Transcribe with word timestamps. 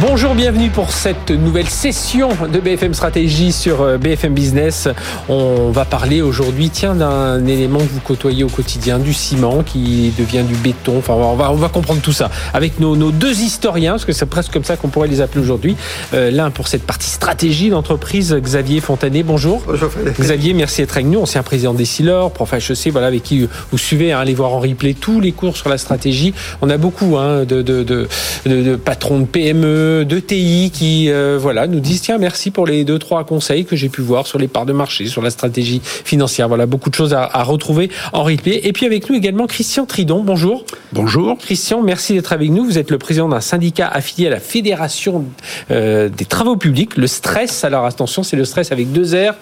Bonjour, 0.00 0.34
bienvenue 0.34 0.70
pour 0.70 0.90
cette 0.90 1.30
nouvelle 1.30 1.68
session 1.68 2.28
de 2.52 2.58
BFM 2.58 2.94
Stratégie 2.94 3.52
sur 3.52 3.80
euh, 3.80 3.96
BFM 3.96 4.34
Business. 4.34 4.88
On 5.28 5.70
va 5.70 5.84
parler 5.84 6.20
aujourd'hui, 6.20 6.68
tiens, 6.68 6.96
d'un 6.96 7.46
élément 7.46 7.78
que 7.78 7.84
vous 7.84 8.00
côtoyez 8.00 8.42
au 8.42 8.48
quotidien, 8.48 8.98
du 8.98 9.14
ciment 9.14 9.62
qui 9.62 10.12
devient 10.18 10.42
du 10.42 10.56
béton. 10.56 10.98
Enfin, 10.98 11.12
on 11.12 11.36
va, 11.36 11.52
on 11.52 11.54
va 11.54 11.68
comprendre 11.68 12.00
tout 12.00 12.12
ça 12.12 12.28
avec 12.52 12.80
nos, 12.80 12.96
nos 12.96 13.12
deux 13.12 13.40
historiens, 13.40 13.92
parce 13.92 14.04
que 14.04 14.12
c'est 14.12 14.26
presque 14.26 14.52
comme 14.52 14.64
ça 14.64 14.76
qu'on 14.76 14.88
pourrait 14.88 15.06
les 15.06 15.20
appeler 15.20 15.40
aujourd'hui. 15.40 15.76
Euh, 16.12 16.32
L'un 16.32 16.50
pour 16.50 16.66
cette 16.66 16.82
partie 16.82 17.08
stratégie 17.08 17.70
d'entreprise, 17.70 18.34
Xavier 18.34 18.80
Fontanet. 18.80 19.22
Bonjour. 19.22 19.62
Bonjour. 19.64 19.90
Xavier, 20.20 20.54
merci 20.54 20.80
d'être 20.80 20.96
avec 20.96 21.06
nous, 21.06 21.20
ancien 21.20 21.44
président 21.44 21.72
des 21.72 21.84
Silor, 21.84 22.32
prof 22.32 22.52
HEC, 22.52 22.90
voilà, 22.90 23.06
avec 23.06 23.22
qui 23.22 23.48
vous 23.70 23.78
suivez, 23.78 24.12
hein, 24.12 24.18
allez 24.18 24.34
voir 24.34 24.54
en 24.54 24.58
replay 24.58 24.94
tous 24.94 25.20
les 25.20 25.30
cours 25.30 25.56
sur 25.56 25.68
la 25.68 25.78
stratégie. 25.78 26.34
On 26.62 26.68
a 26.68 26.78
beaucoup 26.78 27.16
hein, 27.16 27.44
de, 27.44 27.62
de, 27.62 27.84
de, 27.84 28.08
de 28.44 28.74
patrons 28.74 29.20
de 29.20 29.26
PME 29.26 29.83
de 30.04 30.20
TI 30.20 30.70
qui 30.72 31.10
euh, 31.10 31.38
voilà 31.40 31.66
nous 31.66 31.80
disent 31.80 32.02
tiens 32.02 32.18
merci 32.18 32.50
pour 32.50 32.66
les 32.66 32.84
deux 32.84 32.98
trois 32.98 33.24
conseils 33.24 33.64
que 33.64 33.76
j'ai 33.76 33.88
pu 33.88 34.00
voir 34.00 34.26
sur 34.26 34.38
les 34.38 34.48
parts 34.48 34.66
de 34.66 34.72
marché, 34.72 35.06
sur 35.06 35.22
la 35.22 35.30
stratégie 35.30 35.80
financière. 35.84 36.48
Voilà 36.48 36.66
beaucoup 36.66 36.90
de 36.90 36.94
choses 36.94 37.14
à, 37.14 37.22
à 37.24 37.42
retrouver 37.42 37.90
en 38.12 38.22
replay. 38.22 38.60
Et 38.64 38.72
puis 38.72 38.86
avec 38.86 39.08
nous 39.08 39.16
également 39.16 39.46
Christian 39.46 39.86
Tridon. 39.86 40.22
Bonjour. 40.22 40.64
Bonjour. 40.92 41.36
Christian, 41.38 41.82
merci 41.82 42.14
d'être 42.14 42.32
avec 42.32 42.50
nous. 42.50 42.64
Vous 42.64 42.78
êtes 42.78 42.90
le 42.90 42.98
président 42.98 43.28
d'un 43.28 43.40
syndicat 43.40 43.88
affilié 43.88 44.28
à 44.28 44.30
la 44.30 44.40
Fédération 44.40 45.24
euh, 45.70 46.08
des 46.08 46.24
travaux 46.24 46.56
publics, 46.56 46.96
le 46.96 47.06
stress. 47.06 47.64
Alors 47.64 47.84
attention, 47.84 48.22
c'est 48.22 48.36
le 48.36 48.44
stress 48.44 48.72
avec 48.72 48.92
deux 48.92 49.14
R 49.14 49.34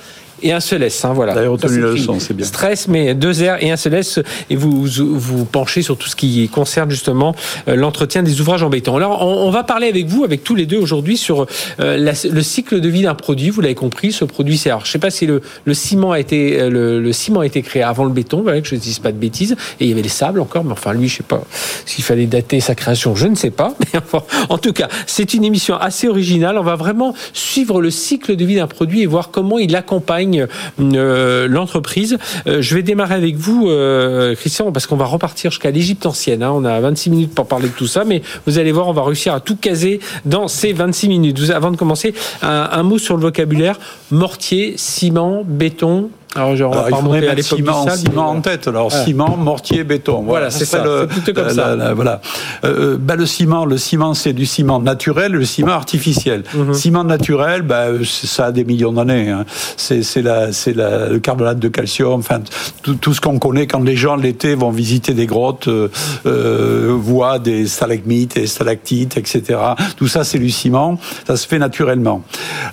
et 0.42 0.52
un 0.52 0.60
seul 0.60 0.82
S. 0.82 1.04
Hein, 1.04 1.12
voilà. 1.12 1.32
Vous 1.32 1.38
avez 1.38 1.48
retenu 1.48 1.80
la 1.80 1.88
leçon, 1.88 2.18
c'est 2.20 2.34
bien. 2.34 2.46
Stress, 2.46 2.88
mais 2.88 3.14
deux 3.14 3.32
R 3.32 3.56
et 3.60 3.70
un 3.70 3.76
seul 3.76 3.94
S. 3.94 4.20
Et 4.50 4.56
vous 4.56 4.86
vous 4.86 5.44
penchez 5.44 5.82
sur 5.82 5.96
tout 5.96 6.08
ce 6.08 6.16
qui 6.16 6.48
concerne 6.48 6.90
justement 6.90 7.34
euh, 7.68 7.76
l'entretien 7.76 8.22
des 8.22 8.40
ouvrages 8.40 8.62
en 8.62 8.70
béton. 8.70 8.96
Alors, 8.96 9.26
on, 9.26 9.46
on, 9.46 9.50
va 9.50 9.64
parler 9.64 9.88
avec 9.88 10.06
vous, 10.06 10.24
avec 10.24 10.44
tous 10.44 10.54
les 10.54 10.66
deux 10.66 10.78
aujourd'hui, 10.78 11.16
sur 11.16 11.46
euh, 11.80 11.96
la, 11.96 12.12
le 12.30 12.42
cycle 12.42 12.80
de 12.80 12.88
vie 12.88 13.02
d'un 13.02 13.14
produit. 13.14 13.50
Vous 13.50 13.60
l'avez 13.60 13.74
compris, 13.74 14.12
ce 14.12 14.24
produit, 14.24 14.58
c'est. 14.58 14.70
Alors, 14.70 14.84
je 14.84 14.90
sais 14.90 14.98
pas 14.98 15.10
si 15.10 15.26
le, 15.26 15.42
le 15.64 15.74
ciment 15.74 16.12
a 16.12 16.20
été 16.20 16.60
euh, 16.60 16.70
le, 16.70 17.00
le, 17.00 17.12
ciment 17.12 17.40
a 17.40 17.46
été 17.46 17.62
créé 17.62 17.82
avant 17.82 18.04
le 18.04 18.12
béton, 18.12 18.42
voilà, 18.42 18.60
que 18.60 18.68
je 18.68 18.74
ne 18.74 18.80
dise 18.80 18.98
pas 18.98 19.12
de 19.12 19.18
bêtises. 19.18 19.56
Et 19.80 19.84
il 19.84 19.88
y 19.88 19.92
avait 19.92 20.02
les 20.02 20.08
sables 20.08 20.40
encore, 20.40 20.64
mais 20.64 20.72
enfin, 20.72 20.92
lui, 20.92 21.08
je 21.08 21.18
sais 21.18 21.22
pas 21.22 21.42
s'il 21.86 22.04
fallait 22.04 22.26
dater 22.26 22.60
sa 22.60 22.74
création, 22.74 23.14
je 23.14 23.26
ne 23.26 23.34
sais 23.34 23.50
pas. 23.50 23.74
Mais 23.92 23.98
enfin, 23.98 24.24
en 24.48 24.58
tout 24.58 24.72
cas, 24.72 24.88
c'est 25.06 25.34
une 25.34 25.44
émission 25.44 25.76
assez 25.76 26.08
originale. 26.08 26.58
On 26.58 26.62
va 26.62 26.76
vraiment 26.76 27.14
suivre 27.32 27.80
le 27.80 27.90
cycle 27.90 28.36
de 28.36 28.44
vie 28.44 28.56
d'un 28.56 28.66
produit 28.66 29.02
et 29.02 29.06
voir 29.06 29.30
comment 29.30 29.58
il 29.58 29.74
accompagne 29.76 30.31
euh, 30.80 31.48
l'entreprise. 31.48 32.18
Euh, 32.46 32.62
je 32.62 32.74
vais 32.74 32.82
démarrer 32.82 33.14
avec 33.14 33.36
vous, 33.36 33.68
euh, 33.68 34.34
Christian, 34.34 34.72
parce 34.72 34.86
qu'on 34.86 34.96
va 34.96 35.06
repartir 35.06 35.50
jusqu'à 35.50 35.70
l'Égypte 35.70 36.06
ancienne. 36.06 36.42
Hein. 36.42 36.52
On 36.54 36.64
a 36.64 36.80
26 36.80 37.10
minutes 37.10 37.34
pour 37.34 37.46
parler 37.46 37.68
de 37.68 37.74
tout 37.74 37.86
ça, 37.86 38.04
mais 38.04 38.22
vous 38.46 38.58
allez 38.58 38.72
voir, 38.72 38.88
on 38.88 38.92
va 38.92 39.02
réussir 39.02 39.34
à 39.34 39.40
tout 39.40 39.56
caser 39.56 40.00
dans 40.24 40.48
ces 40.48 40.72
26 40.72 41.08
minutes. 41.08 41.50
Avant 41.50 41.70
de 41.70 41.76
commencer, 41.76 42.14
un 42.42 42.82
mot 42.82 42.98
sur 42.98 43.16
le 43.16 43.22
vocabulaire 43.22 43.78
mortier, 44.10 44.74
ciment, 44.76 45.42
béton, 45.46 46.10
alors, 46.34 46.56
genre, 46.56 46.72
Alors, 46.72 46.88
il 46.88 46.96
faudrait 46.96 47.20
mettre 47.20 47.42
ciment, 47.42 47.84
sable, 47.84 47.98
ciment 47.98 48.30
en 48.30 48.40
tête. 48.40 48.68
Alors, 48.68 48.88
ah. 48.92 49.04
ciment, 49.04 49.36
mortier, 49.36 49.84
béton. 49.84 50.22
Voilà, 50.22 50.50
c'est 50.50 50.64
ça. 50.64 50.82
Le, 50.82 51.06
plutôt 51.06 51.32
comme 51.32 51.46
la, 51.46 51.54
ça. 51.54 51.76
La, 51.76 51.92
voilà. 51.94 52.20
Euh, 52.64 52.96
bah, 52.98 53.16
le 53.16 53.26
ciment, 53.26 53.64
le 53.66 53.76
ciment, 53.76 54.14
c'est 54.14 54.32
du 54.32 54.46
ciment 54.46 54.80
naturel, 54.80 55.32
le 55.32 55.44
ciment 55.44 55.72
artificiel. 55.72 56.44
Mm 56.54 56.70
-hmm. 56.70 56.74
Ciment 56.74 57.04
naturel, 57.04 57.62
bah, 57.62 57.86
ça 58.04 58.46
a 58.46 58.52
des 58.52 58.64
millions 58.64 58.92
d'années. 58.92 59.30
Hein. 59.30 59.44
C'est 59.76 60.22
la, 60.22 60.52
c'est 60.52 60.74
le 60.74 61.18
carbonate 61.18 61.58
de 61.58 61.68
calcium. 61.68 62.20
Enfin, 62.20 62.40
tout, 62.82 62.94
tout 62.94 63.14
ce 63.14 63.20
qu'on 63.20 63.38
connaît 63.38 63.66
quand 63.66 63.84
les 63.84 63.96
gens 63.96 64.16
l'été 64.16 64.54
vont 64.54 64.70
visiter 64.70 65.12
des 65.14 65.26
grottes, 65.26 65.68
euh, 65.68 65.88
euh, 66.26 66.94
voient 66.96 67.38
des 67.38 67.66
stalagmites 67.66 68.36
et 68.36 68.46
stalactites, 68.46 69.16
etc. 69.16 69.58
Tout 69.96 70.08
ça, 70.08 70.24
c'est 70.24 70.38
du 70.38 70.50
ciment. 70.50 70.98
Ça 71.26 71.36
se 71.36 71.46
fait 71.46 71.58
naturellement. 71.58 72.22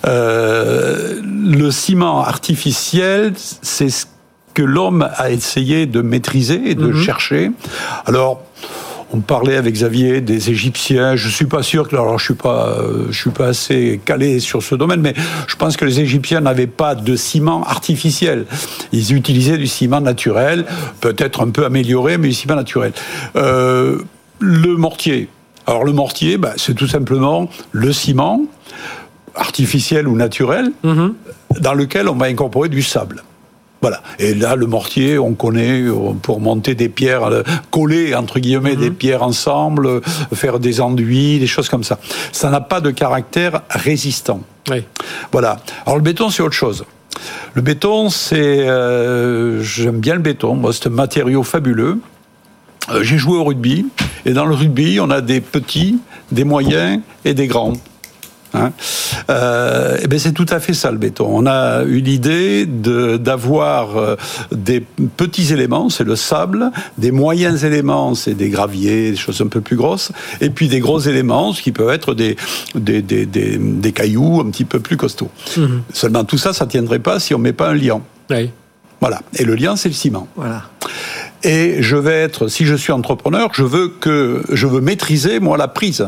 Euh, 0.07 1.19
le 1.23 1.72
ciment 1.72 2.23
artificiel, 2.23 3.34
c'est 3.61 3.89
ce 3.89 4.05
que 4.53 4.63
l'homme 4.63 5.07
a 5.15 5.31
essayé 5.31 5.85
de 5.85 6.01
maîtriser 6.01 6.71
et 6.71 6.75
de 6.75 6.87
mmh. 6.87 7.01
chercher. 7.01 7.51
Alors, 8.05 8.41
on 9.11 9.21
parlait 9.21 9.55
avec 9.55 9.73
Xavier 9.73 10.21
des 10.21 10.51
Égyptiens. 10.51 11.15
Je 11.15 11.29
suis 11.29 11.45
pas 11.45 11.63
sûr 11.63 11.87
que 11.87 11.95
alors 11.95 12.19
je 12.19 12.25
suis 12.25 12.33
pas 12.35 12.77
je 13.09 13.17
suis 13.17 13.31
pas 13.31 13.47
assez 13.47 13.99
calé 14.05 14.39
sur 14.39 14.61
ce 14.61 14.75
domaine, 14.75 15.01
mais 15.01 15.13
je 15.47 15.55
pense 15.55 15.77
que 15.77 15.85
les 15.85 15.99
Égyptiens 15.99 16.41
n'avaient 16.41 16.67
pas 16.67 16.93
de 16.93 17.15
ciment 17.15 17.63
artificiel. 17.63 18.45
Ils 18.91 19.13
utilisaient 19.13 19.57
du 19.57 19.67
ciment 19.67 20.01
naturel, 20.01 20.66
peut-être 21.01 21.41
un 21.41 21.49
peu 21.49 21.66
amélioré, 21.66 22.17
mais 22.17 22.27
du 22.27 22.33
ciment 22.33 22.55
naturel. 22.55 22.93
Euh, 23.35 23.99
le 24.39 24.75
mortier. 24.75 25.27
Alors 25.66 25.83
le 25.83 25.91
mortier, 25.91 26.37
bah, 26.37 26.53
c'est 26.57 26.75
tout 26.75 26.87
simplement 26.87 27.49
le 27.71 27.91
ciment 27.93 28.41
artificiel 29.35 30.07
ou 30.07 30.16
naturel 30.16 30.71
mmh. 30.83 31.07
dans 31.61 31.73
lequel 31.73 32.09
on 32.09 32.16
va 32.16 32.27
incorporer 32.27 32.69
du 32.69 32.83
sable. 32.83 33.23
Voilà. 33.81 34.01
Et 34.19 34.34
là, 34.34 34.56
le 34.56 34.67
mortier, 34.67 35.17
on 35.17 35.34
connaît 35.34 35.84
pour 36.22 36.41
monter 36.41 36.75
des 36.75 36.90
pierres, 36.90 37.29
coller 37.72 38.13
entre 38.13 38.40
guillemets 38.40 38.75
mmh. 38.75 38.81
des 38.81 38.91
pierres 38.91 39.23
ensemble, 39.23 40.01
faire 40.34 40.59
des 40.59 40.81
enduits, 40.81 41.40
des 41.40 41.47
choses 41.47 41.69
comme 41.69 41.84
ça. 41.84 41.97
Ça 42.31 42.50
n'a 42.50 42.62
pas 42.62 42.81
de 42.81 42.91
caractère 42.91 43.62
résistant. 43.69 44.41
Oui. 44.69 44.84
Voilà. 45.31 45.57
Alors 45.85 45.97
le 45.97 46.03
béton, 46.03 46.29
c'est 46.29 46.44
autre 46.44 46.56
chose. 46.56 46.85
Le 47.53 47.62
béton, 47.62 48.09
c'est, 48.09 48.67
euh, 48.67 49.62
j'aime 49.63 50.00
bien 50.00 50.13
le 50.13 50.22
béton. 50.22 50.56
Moi, 50.56 50.73
c'est 50.73 50.88
un 50.88 50.91
matériau 50.91 51.44
fabuleux. 51.44 52.00
Euh, 52.91 53.03
J'ai 53.03 53.17
joué 53.17 53.38
au 53.38 53.44
rugby 53.44 53.88
et 54.25 54.34
dans 54.34 54.46
le 54.46 54.56
rugby, 54.56 55.00
on 55.01 55.09
a 55.09 55.22
des 55.22 55.41
petits, 55.41 56.00
des 56.31 56.44
moyens 56.44 57.01
et 57.25 57.34
des 57.34 57.47
grands. 57.47 57.73
Hein 58.53 58.71
euh, 59.29 59.97
et 60.01 60.07
ben 60.07 60.17
c'est 60.17 60.31
tout 60.31 60.45
à 60.49 60.59
fait 60.59 60.73
ça 60.73 60.91
le 60.91 60.97
béton. 60.97 61.27
On 61.29 61.45
a 61.45 61.83
eu 61.83 61.99
l'idée 61.99 62.65
d'avoir 62.65 63.97
euh, 63.97 64.15
des 64.51 64.79
petits 64.81 65.53
éléments, 65.53 65.89
c'est 65.89 66.03
le 66.03 66.15
sable, 66.15 66.71
des 66.97 67.11
moyens 67.11 67.63
éléments, 67.63 68.15
c'est 68.15 68.33
des 68.33 68.49
graviers, 68.49 69.11
des 69.11 69.17
choses 69.17 69.41
un 69.41 69.47
peu 69.47 69.61
plus 69.61 69.75
grosses, 69.75 70.11
et 70.41 70.49
puis 70.49 70.67
des 70.67 70.79
gros 70.79 70.99
éléments, 70.99 71.53
ce 71.53 71.61
qui 71.61 71.71
peuvent 71.71 71.91
être 71.91 72.15
des, 72.15 72.37
des, 72.73 73.01
des, 73.01 73.25
des, 73.25 73.57
des 73.57 73.91
cailloux 73.91 74.41
un 74.41 74.49
petit 74.49 74.66
peu 74.66 74.79
plus 74.79 74.97
costauds. 74.97 75.31
Mmh. 75.55 75.66
Seulement 75.93 76.23
tout 76.23 76.37
ça, 76.37 76.53
ça 76.53 76.66
tiendrait 76.66 76.99
pas 76.99 77.19
si 77.19 77.35
on 77.35 77.39
met 77.39 77.53
pas 77.53 77.69
un 77.69 77.75
liant. 77.75 78.01
Oui. 78.31 78.49
Voilà. 79.01 79.21
Et 79.37 79.45
le 79.45 79.55
lien, 79.55 79.75
c'est 79.75 79.89
le 79.89 79.95
ciment. 79.95 80.27
Voilà. 80.35 80.63
Et 81.43 81.81
je 81.81 81.95
vais 81.95 82.19
être, 82.19 82.47
si 82.47 82.66
je 82.66 82.75
suis 82.75 82.91
entrepreneur, 82.91 83.49
je 83.53 83.63
veux 83.63 83.87
que 83.87 84.43
je 84.51 84.67
veux 84.67 84.81
maîtriser 84.81 85.39
moi 85.39 85.57
la 85.57 85.67
prise. 85.67 86.07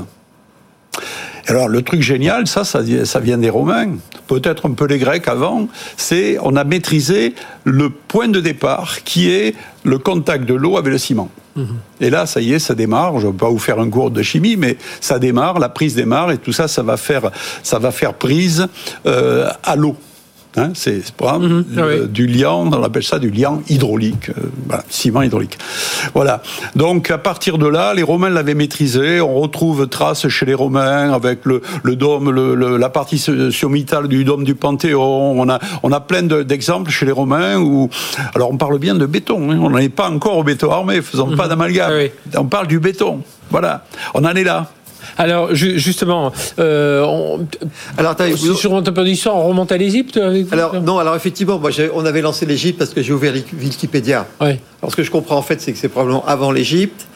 Alors 1.51 1.67
le 1.67 1.81
truc 1.81 2.01
génial, 2.01 2.47
ça, 2.47 2.63
ça, 2.63 2.79
ça 3.03 3.19
vient 3.19 3.37
des 3.37 3.49
Romains, 3.49 3.97
peut-être 4.27 4.69
un 4.69 4.71
peu 4.71 4.85
les 4.85 4.97
Grecs 4.97 5.27
avant, 5.27 5.67
c'est 5.97 6.37
on 6.41 6.55
a 6.55 6.63
maîtrisé 6.63 7.35
le 7.65 7.89
point 7.89 8.29
de 8.29 8.39
départ 8.39 9.03
qui 9.03 9.29
est 9.29 9.53
le 9.83 9.97
contact 9.97 10.45
de 10.45 10.53
l'eau 10.53 10.77
avec 10.77 10.93
le 10.93 10.97
ciment. 10.97 11.29
Mmh. 11.57 11.63
Et 11.99 12.09
là, 12.09 12.25
ça 12.25 12.39
y 12.39 12.53
est, 12.53 12.59
ça 12.59 12.73
démarre. 12.73 13.19
Je 13.19 13.27
ne 13.27 13.33
vais 13.33 13.37
pas 13.37 13.49
vous 13.49 13.59
faire 13.59 13.81
un 13.81 13.89
cours 13.89 14.11
de 14.11 14.21
chimie, 14.21 14.55
mais 14.55 14.77
ça 15.01 15.19
démarre, 15.19 15.59
la 15.59 15.67
prise 15.67 15.93
démarre, 15.93 16.31
et 16.31 16.37
tout 16.37 16.53
ça, 16.53 16.69
ça 16.69 16.83
va 16.83 16.95
faire, 16.95 17.31
ça 17.63 17.79
va 17.79 17.91
faire 17.91 18.13
prise 18.13 18.67
euh, 19.05 19.49
à 19.61 19.75
l'eau. 19.75 19.97
Hein, 20.57 20.71
c'est 20.73 21.01
mmh, 21.21 21.63
oui. 21.77 22.07
du 22.09 22.27
liant, 22.27 22.67
on 22.69 22.83
appelle 22.83 23.03
ça 23.03 23.19
du 23.19 23.29
liant 23.29 23.61
hydraulique, 23.69 24.29
euh, 24.31 24.49
voilà, 24.67 24.83
ciment 24.89 25.21
hydraulique. 25.21 25.57
Voilà. 26.13 26.41
Donc 26.75 27.09
à 27.09 27.17
partir 27.17 27.57
de 27.57 27.67
là, 27.67 27.93
les 27.93 28.03
Romains 28.03 28.29
l'avaient 28.29 28.53
maîtrisé. 28.53 29.21
On 29.21 29.39
retrouve 29.39 29.87
trace 29.87 30.27
chez 30.27 30.45
les 30.45 30.53
Romains 30.53 31.13
avec 31.13 31.45
le, 31.45 31.61
le 31.83 31.95
dôme, 31.95 32.31
le, 32.31 32.55
le, 32.55 32.75
la 32.75 32.89
partie 32.89 33.17
sommitale 33.17 34.09
du 34.09 34.25
dôme 34.25 34.43
du 34.43 34.53
Panthéon. 34.53 35.39
On 35.39 35.47
a, 35.47 35.59
on 35.83 35.91
a 35.93 36.01
plein 36.01 36.23
d'exemples 36.23 36.91
chez 36.91 37.05
les 37.05 37.13
Romains 37.13 37.57
où, 37.57 37.89
alors 38.35 38.51
on 38.51 38.57
parle 38.57 38.77
bien 38.77 38.95
de 38.95 39.05
béton. 39.05 39.51
Hein, 39.51 39.59
on 39.61 39.69
n'en 39.69 39.77
est 39.77 39.87
pas 39.87 40.09
encore 40.09 40.37
au 40.37 40.43
béton 40.43 40.69
armé, 40.69 41.01
faisons 41.01 41.27
mmh. 41.27 41.37
pas 41.37 41.47
d'amalgame. 41.47 41.93
Oui. 41.93 42.11
On 42.37 42.45
parle 42.45 42.67
du 42.67 42.79
béton. 42.79 43.21
Voilà. 43.51 43.85
On 44.13 44.25
en 44.25 44.35
est 44.35 44.43
là. 44.43 44.69
Alors 45.17 45.53
justement, 45.53 46.31
euh, 46.59 47.03
on, 47.03 47.45
alors 47.97 48.15
sur 48.35 48.75
un 48.75 48.81
peu 48.81 49.03
d'histoire, 49.03 49.35
on 49.35 49.47
remonte 49.47 49.71
à 49.71 49.77
l'Égypte 49.77 50.19
Alors 50.51 50.81
non, 50.81 50.99
alors 50.99 51.15
effectivement, 51.15 51.59
moi 51.59 51.71
on 51.93 52.05
avait 52.05 52.21
lancé 52.21 52.45
l'Égypte 52.45 52.79
parce 52.79 52.93
que 52.93 53.01
j'ai 53.01 53.13
ouvert 53.13 53.33
Wikipédia. 53.33 54.25
Ouais. 54.39 54.59
Alors 54.81 54.91
ce 54.91 54.95
que 54.95 55.03
je 55.03 55.11
comprends 55.11 55.37
en 55.37 55.41
fait, 55.41 55.61
c'est 55.61 55.71
que 55.73 55.77
c'est 55.77 55.89
probablement 55.89 56.25
avant 56.25 56.51
l'Égypte. 56.51 57.07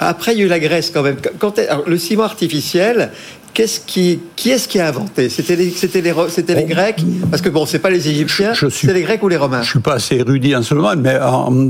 Après, 0.00 0.32
il 0.32 0.38
y 0.38 0.42
a 0.42 0.46
eu 0.46 0.48
la 0.48 0.58
Grèce 0.58 0.90
quand 0.90 1.02
même. 1.02 1.16
Quand 1.38 1.58
alors, 1.58 1.88
le 1.88 1.98
ciment 1.98 2.24
artificiel 2.24 3.10
qu'est-ce 3.54 3.80
qui, 3.80 4.18
qui 4.36 4.50
est-ce 4.50 4.68
qui 4.68 4.78
a 4.80 4.88
inventé? 4.88 5.28
C'était 5.28 5.56
les, 5.56 5.70
c'était 5.70 6.00
les, 6.02 6.12
c'était 6.28 6.54
les. 6.56 6.64
Grecs? 6.64 7.02
Parce 7.30 7.40
que 7.40 7.48
bon, 7.48 7.64
c'est 7.66 7.78
pas 7.78 7.90
les 7.90 8.08
Égyptiens, 8.08 8.52
Je 8.52 8.66
suis- 8.66 8.86
c'est 8.88 8.92
les 8.92 9.02
Grecs 9.02 9.22
ou 9.22 9.28
les 9.28 9.36
Romains? 9.36 9.62
Je 9.62 9.70
suis 9.70 9.78
pas 9.78 9.94
assez 9.94 10.16
érudit 10.16 10.54
en 10.56 10.62
ce 10.62 10.74
moment, 10.74 10.92
mais 10.96 11.14
euh, 11.14 11.20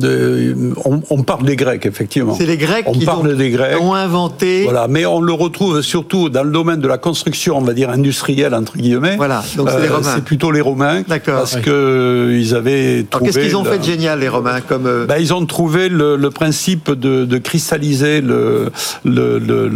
euh, 0.02 0.72
on, 0.84 1.00
on 1.10 1.22
parle 1.22 1.44
des 1.44 1.56
Grecs, 1.56 1.84
effectivement. 1.86 2.34
C'est 2.34 2.46
les 2.46 2.56
Grecs 2.56 2.84
On 2.88 2.92
qui 2.92 3.04
parle 3.04 3.28
ont, 3.28 3.34
des 3.34 3.50
Grecs. 3.50 3.80
ont 3.80 3.94
inventé. 3.94 4.64
Voilà, 4.64 4.88
mais 4.88 5.04
on 5.06 5.20
le 5.20 5.32
retrouve 5.32 5.82
surtout 5.82 6.28
dans 6.30 6.42
le 6.42 6.50
domaine 6.50 6.80
de 6.80 6.88
la 6.88 6.98
construction, 6.98 7.58
on 7.58 7.60
va 7.60 7.74
dire 7.74 7.90
industrielle 7.90 8.54
entre 8.54 8.76
guillemets. 8.78 9.16
Voilà, 9.16 9.42
donc 9.56 9.68
c'est 9.70 9.80
les 9.82 9.88
Romains. 9.88 10.12
C'est 10.14 10.24
plutôt 10.24 10.50
les 10.50 10.60
Romains, 10.62 11.02
D'accord. 11.06 11.40
parce 11.40 11.56
Oui. 11.56 11.62
que 11.62 11.70
euh, 11.70 12.38
ils 12.40 12.54
avaient 12.54 12.94
Alors 12.98 13.04
trouvé. 13.10 13.30
qu'est-ce 13.32 13.44
qu'ils 13.44 13.56
ont 13.56 13.64
fait 13.64 13.78
de 13.78 13.84
génial 13.84 14.20
les 14.20 14.28
Romains 14.28 14.60
comme 14.62 14.86
euh, 14.86 15.06
Ben, 15.06 15.16
ils 15.20 15.34
ont 15.34 15.44
trouvé 15.44 15.88
le, 15.88 16.16
le 16.16 16.30
principe 16.30 16.90
de, 16.90 17.24
de 17.24 17.38
cristalliser 17.38 18.20
le, 18.22 18.70
le, 19.04 19.38
le, 19.38 19.70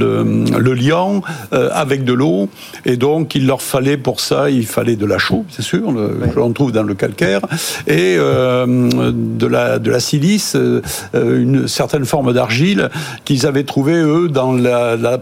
euh, 1.53 1.69
avec 1.73 1.98
de 2.05 2.13
l'eau. 2.13 2.49
Et 2.85 2.97
donc, 2.97 3.35
il 3.35 3.47
leur 3.47 3.63
fallait 3.63 3.97
pour 3.97 4.21
ça, 4.21 4.51
il 4.51 4.67
fallait 4.67 4.97
de 4.97 5.07
la 5.07 5.19
chaux, 5.19 5.45
c'est 5.51 5.63
sûr, 5.63 5.91
le, 5.93 6.27
que 6.33 6.39
l'on 6.39 6.53
trouve 6.53 6.73
dans 6.73 6.83
le 6.83 6.95
calcaire, 6.95 7.41
et 7.87 8.17
euh, 8.19 9.13
de, 9.13 9.47
la, 9.47 9.79
de 9.79 9.91
la 9.91 10.01
silice, 10.01 10.57
euh, 10.57 10.81
une 11.15 11.69
certaine 11.69 12.05
forme 12.05 12.33
d'argile 12.33 12.91
qu'ils 13.25 13.47
avaient 13.47 13.65
trouvé, 13.65 13.95
eux, 13.95 14.29
dans 14.29 14.53
la, 14.53 14.97
la 14.97 15.19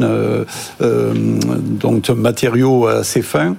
euh, 0.00 0.44
donc 0.82 2.10
un 2.10 2.14
matériau 2.14 2.86
assez 2.86 3.22
fin. 3.22 3.56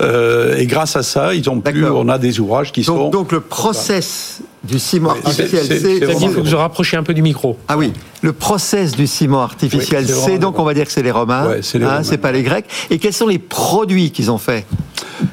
Et 0.00 0.66
grâce 0.66 0.96
à 0.96 1.02
ça, 1.02 1.34
ils 1.34 1.48
ont 1.48 1.60
pu, 1.60 1.84
on 1.84 2.08
a 2.08 2.18
des 2.18 2.40
ouvrages 2.40 2.72
qui 2.72 2.84
sont... 2.84 2.96
donc, 2.96 3.12
donc 3.12 3.32
le 3.32 3.40
process 3.40 4.42
du 4.64 4.78
ciment 4.78 5.10
artificiel, 5.10 5.48
c'est- 5.64 5.78
c'est 5.78 5.78
c'est 5.80 6.00
Xavier, 6.00 6.26
il 6.28 6.30
faut 6.34 6.42
que 6.42 6.48
vous 6.48 6.56
rapprochiez 6.56 6.98
un 6.98 7.02
peu 7.02 7.14
du 7.14 7.22
micro. 7.22 7.56
Ah 7.68 7.76
oui, 7.78 7.92
le 8.22 8.32
process 8.32 8.92
du 8.92 9.06
ciment 9.06 9.42
artificiel, 9.42 10.04
Oui, 10.06 10.12
c'est 10.26 10.38
donc 10.38 10.58
on 10.58 10.64
va 10.64 10.74
dire 10.74 10.84
que 10.84 10.92
c'est 10.92 11.02
les 11.02 11.10
Romains, 11.10 11.46
Ouais, 11.48 11.60
c'est 11.62 11.78
les 11.78 11.84
hein, 11.86 12.02
pas 12.20 12.32
les 12.32 12.42
Grecs. 12.42 12.66
Et 12.90 12.98
quels 12.98 13.12
sont 13.14 13.26
les 13.26 13.38
produits 13.38 14.10
qu'ils 14.10 14.30
ont 14.30 14.38
fait 14.38 14.66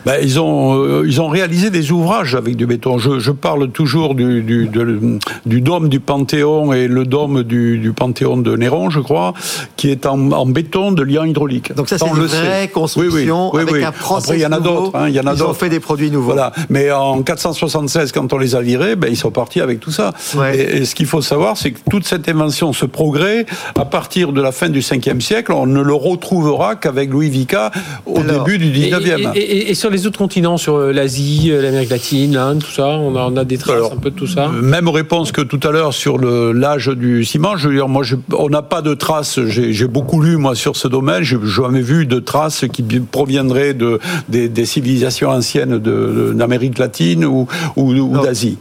Ben, 0.06 0.18
ils, 0.22 0.40
ont, 0.40 0.76
euh, 0.82 1.04
ils 1.06 1.20
ont 1.22 1.28
réalisé 1.30 1.70
des 1.70 1.92
ouvrages 1.92 2.36
avec 2.36 2.56
du 2.56 2.66
béton. 2.66 2.98
Je, 2.98 3.20
je 3.20 3.32
parle 3.32 3.70
toujours 3.70 4.16
du, 4.16 4.42
du, 4.44 4.68
de- 4.68 5.18
du 5.46 5.62
dôme 5.62 5.88
du 5.90 6.00
Panthéon 6.00 6.72
et 6.74 6.88
le 6.88 7.06
dôme 7.06 7.44
du, 7.44 7.78
du 7.80 7.92
Panthéon 7.94 8.38
de 8.38 8.56
Néron, 8.56 8.90
je 8.90 9.00
crois, 9.00 9.34
qui 9.78 9.90
est 9.90 10.06
en, 10.06 10.32
en 10.32 10.46
béton 10.46 10.92
de 10.94 11.04
liant 11.04 11.24
hydraulique. 11.26 11.74
Donc 11.74 11.88
ça, 11.90 11.98
c'est 11.98 12.08
une 12.08 12.16
le 12.18 12.28
sait. 12.28 12.38
vraie 12.38 12.68
construction 12.70 13.50
Oui, 13.54 13.60
oui, 13.60 13.64
oui, 13.66 13.70
avec 13.70 13.74
oui. 13.76 13.84
un 13.86 13.92
process 13.92 14.26
Après, 14.30 14.38
il 14.40 14.42
y 14.42 14.46
en 14.46 14.52
a 14.52 14.60
d'autres. 14.60 14.96
hein, 14.96 15.10
Ils 15.10 15.44
ont 15.44 15.54
fait 15.54 15.70
des 15.70 15.80
produits 15.82 16.12
nouveaux. 16.12 16.32
Voilà. 16.34 16.52
Mais 16.70 16.92
en 16.92 17.22
476, 17.22 18.12
quand 18.12 18.32
on 18.34 18.38
les 18.38 18.56
a 18.56 18.62
virés, 18.62 18.96
ben, 18.96 19.10
ils 19.18 19.20
sont 19.20 19.32
partis 19.32 19.62
avec 19.62 19.80
tout 19.80 19.92
ça. 19.92 20.14
Ouais. 20.36 20.58
Et, 20.58 20.78
et 20.78 20.86
ce 20.86 20.94
qu'il 20.96 21.08
faut 21.08 21.22
savoir, 21.22 21.58
c'est 21.58 21.72
que 21.72 21.80
toute 21.90 22.06
cette 22.06 22.30
invention, 22.30 22.72
ce 22.74 22.86
progrès, 22.86 23.46
à 23.76 23.86
partir 23.86 24.32
de 24.32 24.42
la 24.42 24.52
fin 24.52 24.70
du 24.70 24.82
5e 24.82 25.20
siècle, 25.22 25.52
on 25.54 25.66
ne 25.66 25.82
le 25.82 25.94
retrouvera 25.94 26.76
qu'avec 26.76 27.10
Louis 27.12 27.30
Vica 27.30 27.72
au 28.06 28.20
Alors, 28.20 28.44
début 28.44 28.58
du 28.60 28.68
Et, 28.68 28.90
19e. 28.92 29.32
et- 29.36 29.40
et- 29.40 29.72
et 29.72 29.74
sur 29.74 29.90
les 29.90 30.06
autres 30.06 30.20
continents, 30.20 30.58
sur 30.58 30.76
euh, 30.76 30.92
l'Asie, 30.94 31.48
euh, 31.52 31.62
l'Amérique 31.62 31.90
latine, 31.90 32.34
l'Inde, 32.34 32.60
tout 32.64 32.72
ça, 32.72 32.86
on 32.88 33.16
a, 33.16 33.22
on 33.32 33.36
a 33.38 33.44
des 33.46 33.58
traces 33.58 33.76
Alors, 33.76 33.94
un 33.94 33.98
peu 33.98 34.12
de 34.12 34.16
tout 34.16 34.28
ça. 34.28 34.50
Même 34.50 34.88
réponse 34.88 35.32
que 35.32 35.42
tout 35.42 35.60
à 35.68 35.72
l'heure 35.72 35.94
sur 35.94 36.18
l'âge 36.20 36.88
du 36.90 37.26
ciment. 37.26 37.58
Je 37.58 37.70
veux 37.70 37.76
dire, 37.76 37.88
moi, 37.88 38.04
je- 38.04 38.16
on 38.38 38.50
n'a 38.50 38.62
pas 38.62 38.82
de 38.82 38.94
traces. 38.94 39.40
J'ai 39.48 39.88
beaucoup 39.88 40.22
lu 40.22 40.38
moi 40.38 40.54
sur 40.56 40.76
ce 40.76 40.88
domaine. 40.88 41.24
J'ai 41.24 41.38
jamais 41.46 41.82
vu 41.82 42.06
de 42.06 42.20
traces 42.20 42.66
qui 42.72 42.84
proviendraient 43.00 43.74
de 43.74 44.00
des, 44.30 44.48
des 44.50 44.66
civilisations 44.66 45.30
anciennes 45.30 45.78
d'Amérique 45.80 46.78
latine 46.78 47.26
ou, 47.26 47.48
ou, 47.76 47.92
ou 47.94 48.12
Non. 48.14 48.22
d'Asie. 48.22 48.58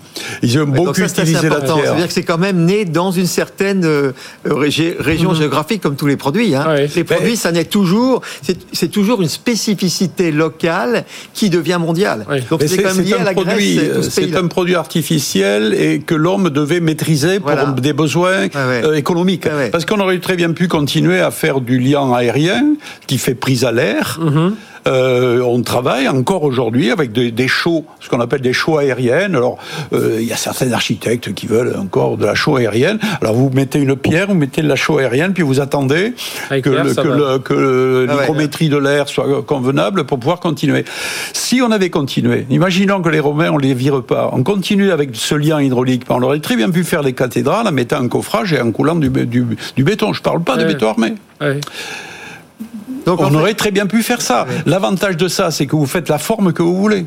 Ils 0.46 0.58
ont 0.60 0.66
beaucoup 0.66 0.94
ça, 0.94 1.06
utilisé 1.06 1.48
la 1.48 1.56
important. 1.56 1.76
Ça 1.76 1.80
pierre. 1.82 1.92
veut 1.92 1.98
dire 1.98 2.06
que 2.08 2.12
c'est 2.12 2.22
quand 2.22 2.38
même 2.38 2.64
né 2.64 2.84
dans 2.84 3.10
une 3.10 3.26
certaine 3.26 3.84
euh, 3.84 4.12
rég- 4.46 4.94
région 4.98 5.34
géographique, 5.34 5.82
comme 5.82 5.96
tous 5.96 6.06
les 6.06 6.16
produits. 6.16 6.54
hein. 6.54 6.64
Ouais. 6.68 6.88
Les 6.94 7.04
produits, 7.04 7.36
ça 7.36 7.52
naît 7.52 7.64
toujours. 7.64 8.22
C'est 8.72 8.88
toujours 8.88 9.22
une 9.22 9.28
spécificité 9.28 10.30
locale 10.30 11.04
qui 11.34 11.50
devient 11.50 11.78
mondiale. 11.80 12.24
Ouais. 12.30 12.42
Donc 12.50 12.62
c'est 12.66 12.82
quand 12.82 12.94
même 12.94 13.04
lié 13.04 13.14
un 13.14 13.20
à 13.22 13.24
la 13.24 13.32
produit, 13.32 13.76
Grèce. 13.76 14.04
ce 14.04 14.10
c'est 14.10 14.36
un 14.36 14.46
produit 14.46 14.74
artificiel 14.76 15.74
et 15.74 16.00
que 16.00 16.14
l'homme 16.14 16.50
devait 16.50 16.80
maîtriser 16.80 17.40
pour 17.40 17.50
Voilà. 17.50 17.66
des 17.66 17.92
besoins 17.92 18.42
Ouais, 18.44 18.50
euh, 18.56 18.94
économiques. 18.94 19.46
Parce 19.72 19.84
qu'on 19.84 20.00
aurait 20.00 20.18
très 20.20 20.36
bien 20.36 20.52
pu 20.52 20.68
continuer 20.68 21.20
à 21.20 21.30
faire 21.30 21.60
du 21.60 21.78
liant 21.78 22.12
aérien 22.14 22.74
qui 23.06 23.18
fait 23.18 23.34
prise 23.34 23.64
à 23.64 23.72
l'air. 23.72 24.18
Mm-hmm. 24.22 24.52
Euh, 24.86 25.40
on 25.40 25.60
travaille 25.62 26.08
encore 26.08 26.42
aujourd'hui 26.44 26.90
avec 26.90 27.12
des, 27.12 27.30
des 27.30 27.48
chaux, 27.48 27.84
ce 28.00 28.08
qu'on 28.08 28.20
appelle 28.20 28.40
des 28.40 28.52
chaux 28.52 28.78
aériennes. 28.78 29.34
Alors, 29.34 29.58
euh, 29.92 30.18
il 30.20 30.26
y 30.26 30.32
a 30.32 30.36
certains 30.36 30.72
architectes 30.72 31.34
qui 31.34 31.46
veulent 31.46 31.74
encore 31.78 32.16
de 32.16 32.24
la 32.26 32.34
chaux 32.34 32.56
aérienne. 32.56 32.98
Alors, 33.20 33.34
vous 33.34 33.50
mettez 33.52 33.78
une 33.80 33.96
pierre, 33.96 34.28
vous 34.28 34.34
mettez 34.34 34.62
de 34.62 34.68
la 34.68 34.76
chaux 34.76 34.98
aérienne, 34.98 35.32
puis 35.32 35.42
vous 35.42 35.60
attendez 35.60 36.14
Avec 36.50 36.64
que, 36.64 36.70
Ah 38.08 38.14
ouais. 38.14 38.20
l'hygrométrie 38.20 38.68
de 38.68 38.76
l'air 38.76 39.08
soit 39.08 39.42
convenable 39.44 40.04
pour 40.04 40.18
pouvoir 40.18 40.40
continuer. 40.40 40.84
Si 41.32 41.60
on 41.62 41.70
avait 41.70 41.90
continué, 41.90 42.46
imaginons 42.50 43.02
que 43.02 43.08
les 43.08 43.20
Romains, 43.20 43.50
on 43.52 43.58
les 43.58 43.74
vire 43.74 44.02
pas, 44.02 44.30
on 44.32 44.42
continue 44.42 44.90
avec 44.90 45.10
ce 45.14 45.34
lien 45.34 45.60
hydraulique, 45.60 46.02
on 46.08 46.22
aurait 46.22 46.40
très 46.40 46.56
bien 46.56 46.70
pu 46.70 46.84
faire 46.84 47.02
les 47.02 47.12
cathédrales 47.12 47.66
en 47.66 47.72
mettant 47.72 48.00
un 48.00 48.08
coffrage 48.08 48.52
et 48.52 48.60
en 48.60 48.70
coulant 48.72 48.94
du, 48.96 49.10
bé- 49.10 49.26
du, 49.26 49.44
du 49.76 49.84
béton. 49.84 50.12
Je 50.12 50.22
parle 50.22 50.42
pas 50.42 50.56
de 50.56 50.64
béton 50.64 50.88
armé. 50.90 51.14
Ouais. 51.40 51.60
Donc, 53.06 53.20
en 53.20 53.26
On 53.26 53.30
fait- 53.30 53.36
aurait 53.36 53.54
très 53.54 53.70
bien 53.70 53.86
pu 53.86 54.02
faire 54.02 54.20
ça. 54.20 54.46
L'avantage 54.66 55.16
de 55.16 55.28
ça, 55.28 55.50
c'est 55.50 55.66
que 55.66 55.76
vous 55.76 55.86
faites 55.86 56.08
la 56.08 56.18
forme 56.18 56.52
que 56.52 56.62
vous 56.62 56.76
voulez. 56.76 57.06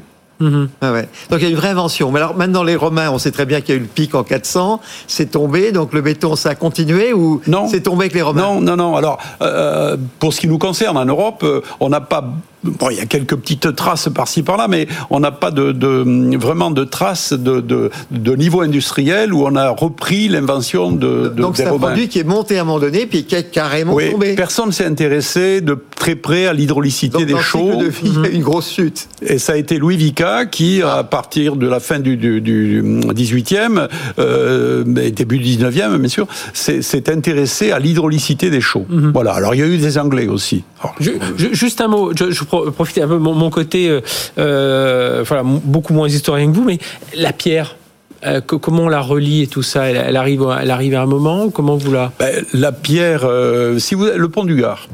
Ah 0.81 0.94
ouais. 0.94 1.10
Donc 1.30 1.40
il 1.42 1.44
y 1.44 1.46
a 1.48 1.50
une 1.50 1.57
vraie 1.57 1.68
invention. 1.68 2.12
Mais 2.13 2.19
alors 2.22 2.34
maintenant 2.38 2.63
les 2.63 2.78
Romains, 2.78 3.10
on 3.12 3.18
sait 3.19 3.31
très 3.31 3.46
bien 3.46 3.60
qu'il 3.60 3.75
y 3.75 3.78
a 3.78 3.81
eu 3.81 3.84
le 3.84 3.88
pic 3.90 4.16
en 4.16 4.24
400, 4.24 4.80
c'est 5.06 5.31
tombé, 5.31 5.74
donc 5.74 5.92
le 5.92 6.00
béton 6.00 6.38
ça 6.38 6.51
a 6.51 6.56
continué 6.56 7.12
ou 7.12 7.42
Non. 7.46 7.68
c'est 7.68 7.81
tombé 7.81 8.04
avec 8.06 8.13
les 8.13 8.22
Romains? 8.22 8.44
Non, 8.44 8.62
non, 8.62 8.78
non. 8.78 8.96
Alors, 8.96 9.18
euh, 9.42 9.98
pour 10.19 10.34
ce 10.34 10.40
qui 10.40 10.48
nous 10.48 10.57
concerne, 10.57 10.96
en 10.96 11.04
Europe, 11.04 11.42
euh, 11.44 11.60
on 11.81 11.90
n'a 11.90 12.00
pas. 12.00 12.24
Bon, 12.64 12.90
il 12.90 12.98
y 12.98 13.00
a 13.00 13.06
quelques 13.06 13.36
petites 13.36 13.76
traces 13.76 14.10
par-ci 14.14 14.44
par-là, 14.44 14.68
mais 14.68 14.88
on 15.10 15.20
n'a 15.22 15.32
pas 15.32 15.50
de, 15.52 15.72
de- 15.72 16.38
vraiment 16.38 16.72
de 16.72 16.84
traces 16.84 17.32
de, 17.34 17.62
de, 17.62 17.90
de 18.12 18.36
niveau 18.36 18.62
industriel 18.62 19.34
où 19.34 19.46
on 19.46 19.56
a 19.56 19.70
repris 19.70 20.28
l'invention 20.28 20.92
de, 20.92 21.30
de 21.30 21.42
Donc 21.42 21.56
c'est 21.58 21.66
un 21.66 21.72
Romains. 21.72 21.88
produit 21.88 22.10
qui 22.10 22.20
est 22.20 22.24
monté 22.26 22.58
à 22.58 22.62
un 22.62 22.64
moment 22.66 22.80
donné 22.80 23.06
puis 23.06 23.24
qui 23.24 23.36
est 23.36 23.50
carrément 23.50 23.94
Oui, 23.94 24.12
tombé. 24.12 24.36
personne 24.36 24.68
ne 24.68 24.72
s'est 24.72 24.86
intéressé 24.86 25.62
de 25.62 25.78
très 25.96 26.16
près 26.16 26.48
à 26.48 26.54
l'hydraulicité 26.54 27.26
des 27.26 27.38
chaux. 27.38 27.76
de 27.78 27.86
vie, 27.88 28.12
il 28.16 28.22
y 28.24 28.26
a 28.26 28.30
une 28.30 28.42
grosse 28.44 28.72
chute. 28.74 29.08
Et 29.22 29.38
ça 29.38 29.54
a 29.54 29.56
été 29.56 29.78
Louis 29.78 29.96
Vica 29.98 30.46
qui, 30.46 30.82
à 30.82 31.04
partir 31.04 31.56
de 31.56 31.68
la 31.68 31.80
fin 31.80 32.00
du, 32.00 32.18
du, 32.18 32.42
du 32.42 32.82
18e, 32.84 33.88
euh, 34.20 34.84
début 35.12 35.40
du 35.40 35.46
19e, 35.58 35.98
bien 35.98 36.10
sûr, 36.10 36.28
s'est 36.54 36.82
s'est 36.82 37.10
intéressé 37.10 37.72
à 37.72 37.80
l'hydraulicité 37.80 38.50
des 38.50 38.62
chaux. 38.62 38.86
Voilà. 38.90 39.34
Alors, 39.34 39.56
il 39.56 39.60
y 39.60 39.64
a 39.64 39.68
eu 39.68 39.78
des 39.78 39.98
Anglais 39.98 40.28
aussi. 40.28 40.64
Alors, 40.82 40.96
Je- 41.00 41.12
je- 41.38 41.54
juste 41.54 41.82
un 41.82 41.88
mot, 41.88 42.12
je, 42.16 42.32
je 42.32 42.44
pro- 42.50 42.69
profite 42.72 42.98
un 42.98 43.07
peu 43.07 43.13
de 43.13 43.19
mon, 43.19 43.34
mon 43.34 43.50
côté, 43.50 43.88
euh, 43.90 44.01
euh, 44.38 45.24
voilà, 45.25 45.44
beaucoup 45.46 45.94
moins 45.94 46.07
historien 46.10 46.51
que 46.51 46.56
vous, 46.56 46.66
mais 46.66 46.80
la 47.16 47.31
pierre, 47.31 47.78
euh, 48.25 48.42
co- 48.42 48.60
comment 48.60 48.84
on 48.84 48.90
la 48.90 49.00
relie 49.01 49.44
et 49.44 49.48
tout 49.48 49.63
ça? 49.63 49.86
Elle, 49.86 50.04
elle 50.06 50.18
arrive, 50.18 50.44
elle 50.62 50.72
arrive 50.72 50.96
à 50.96 51.01
un 51.01 51.06
moment 51.06 51.50
Comment 51.50 51.78
vous 51.78 51.94
la? 51.94 52.12
Ben, 52.19 52.44
la 52.54 52.72
pierre, 52.72 53.22
euh, 53.24 53.80
si 53.80 53.96
vous, 53.96 54.06
le 54.13 54.28
pont 54.30 54.44
du 54.44 54.56
Gard. 54.56 54.88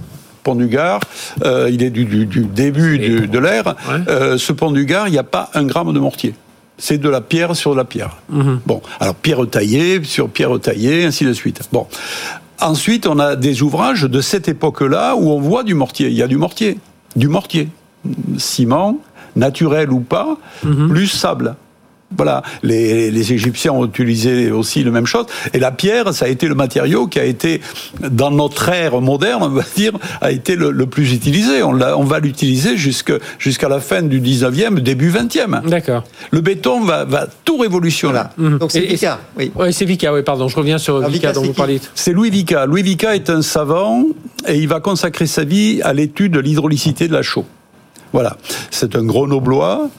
Pont 0.43 0.53
du 0.55 0.67
Gard, 0.67 0.99
il 1.43 1.81
est 1.81 1.89
du, 1.89 2.05
du- 2.05 2.27
du 2.27 2.41
début 2.45 2.99
du- 2.99 3.27
de 3.27 3.39
l'ère. 3.39 3.75
Ouais. 3.89 4.37
Ce 4.37 4.51
pont 4.53 4.69
du 4.69 4.85
Gard, 4.85 5.07
il 5.07 5.11
n'y 5.11 5.17
a 5.17 5.23
pas 5.23 5.49
un 5.55 5.63
gramme 5.63 5.91
de 5.91 5.99
mortier. 5.99 6.35
C'est 6.77 6.99
de 6.99 7.09
la 7.09 7.21
pierre 7.21 7.55
sur 7.55 7.71
de 7.71 7.77
la 7.77 7.85
pierre. 7.85 8.17
Mhm. 8.29 8.59
Bon, 8.65 8.81
alors 8.99 9.15
pierre 9.15 9.39
taillée 9.49 10.03
sur 10.03 10.29
pierre 10.29 10.59
taillée, 10.61 11.05
ainsi 11.05 11.25
de 11.25 11.33
suite. 11.33 11.61
Bon. 11.71 11.87
Ensuite, 12.61 13.07
on 13.07 13.17
a 13.17 13.35
des 13.35 13.63
ouvrages 13.63 14.03
de 14.03 14.21
cette 14.21 14.47
époque-là 14.47 15.15
où 15.15 15.29
on 15.31 15.39
voit 15.39 15.63
du 15.63 15.73
mortier. 15.73 16.07
Il 16.09 16.13
y 16.15 16.21
a 16.23 16.27
du 16.27 16.37
mortier. 16.37 16.77
Du 17.15 17.27
mortier. 17.27 17.69
Ciment, 18.37 18.99
naturel 19.35 19.91
ou 19.91 19.99
pas, 19.99 20.37
plus 20.61 21.07
sable. 21.07 21.55
Voilà, 22.17 22.43
les, 22.63 23.11
les 23.11 23.33
Égyptiens 23.33 23.73
ont 23.73 23.85
utilisé 23.85 24.51
aussi 24.51 24.83
la 24.83 24.91
même 24.91 25.05
chose. 25.05 25.25
Et 25.53 25.59
la 25.59 25.71
pierre, 25.71 26.13
ça 26.13 26.25
a 26.25 26.27
été 26.27 26.47
le 26.47 26.55
matériau 26.55 27.07
qui 27.07 27.19
a 27.19 27.25
été, 27.25 27.61
dans 28.01 28.31
notre 28.31 28.69
ère 28.69 29.01
moderne, 29.01 29.43
on 29.43 29.49
va 29.49 29.63
dire, 29.75 29.93
a 30.21 30.31
été 30.31 30.55
le, 30.55 30.71
le 30.71 30.85
plus 30.85 31.13
utilisé. 31.13 31.63
On, 31.63 32.03
va 32.03 32.19
l'utiliser 32.19 32.77
jusqu'à 32.77 33.69
la 33.69 33.79
fin 33.79 34.01
du 34.01 34.21
19e, 34.21 34.79
début 34.79 35.11
20e. 35.11 35.67
D'accord. 35.67 36.03
Le 36.31 36.41
béton 36.41 36.81
va, 36.83 37.05
va 37.05 37.27
tout 37.43 37.57
révolutionner. 37.57 38.19
Voilà. 38.37 38.57
Donc 38.59 38.71
c'est 38.71 38.81
Vica, 38.81 39.19
oui. 39.37 39.51
Oui, 39.55 39.73
c'est 39.73 39.85
Vika, 39.85 40.13
oui, 40.13 40.21
pardon, 40.23 40.47
je 40.47 40.55
reviens 40.55 40.77
sur 40.77 40.97
Alors, 40.97 41.09
Vika 41.09 41.29
Vica, 41.29 41.39
dont 41.39 41.45
vous 41.45 41.53
parliez. 41.53 41.81
C'est 41.95 42.13
Louis 42.13 42.29
Vica. 42.29 42.65
Louis 42.65 42.83
Vica 42.83 43.15
est 43.15 43.29
un 43.29 43.41
savant 43.41 44.03
et 44.47 44.57
il 44.57 44.67
va 44.67 44.79
consacrer 44.79 45.27
sa 45.27 45.43
vie 45.43 45.81
à 45.83 45.93
l'étude 45.93 46.33
de 46.33 46.39
l'hydraulicité 46.39 47.07
de 47.07 47.13
la 47.13 47.21
chaux. 47.21 47.45
Voilà, 48.15 48.37
c'est 48.71 48.95
un 48.95 49.03
grenoblois 49.03 49.89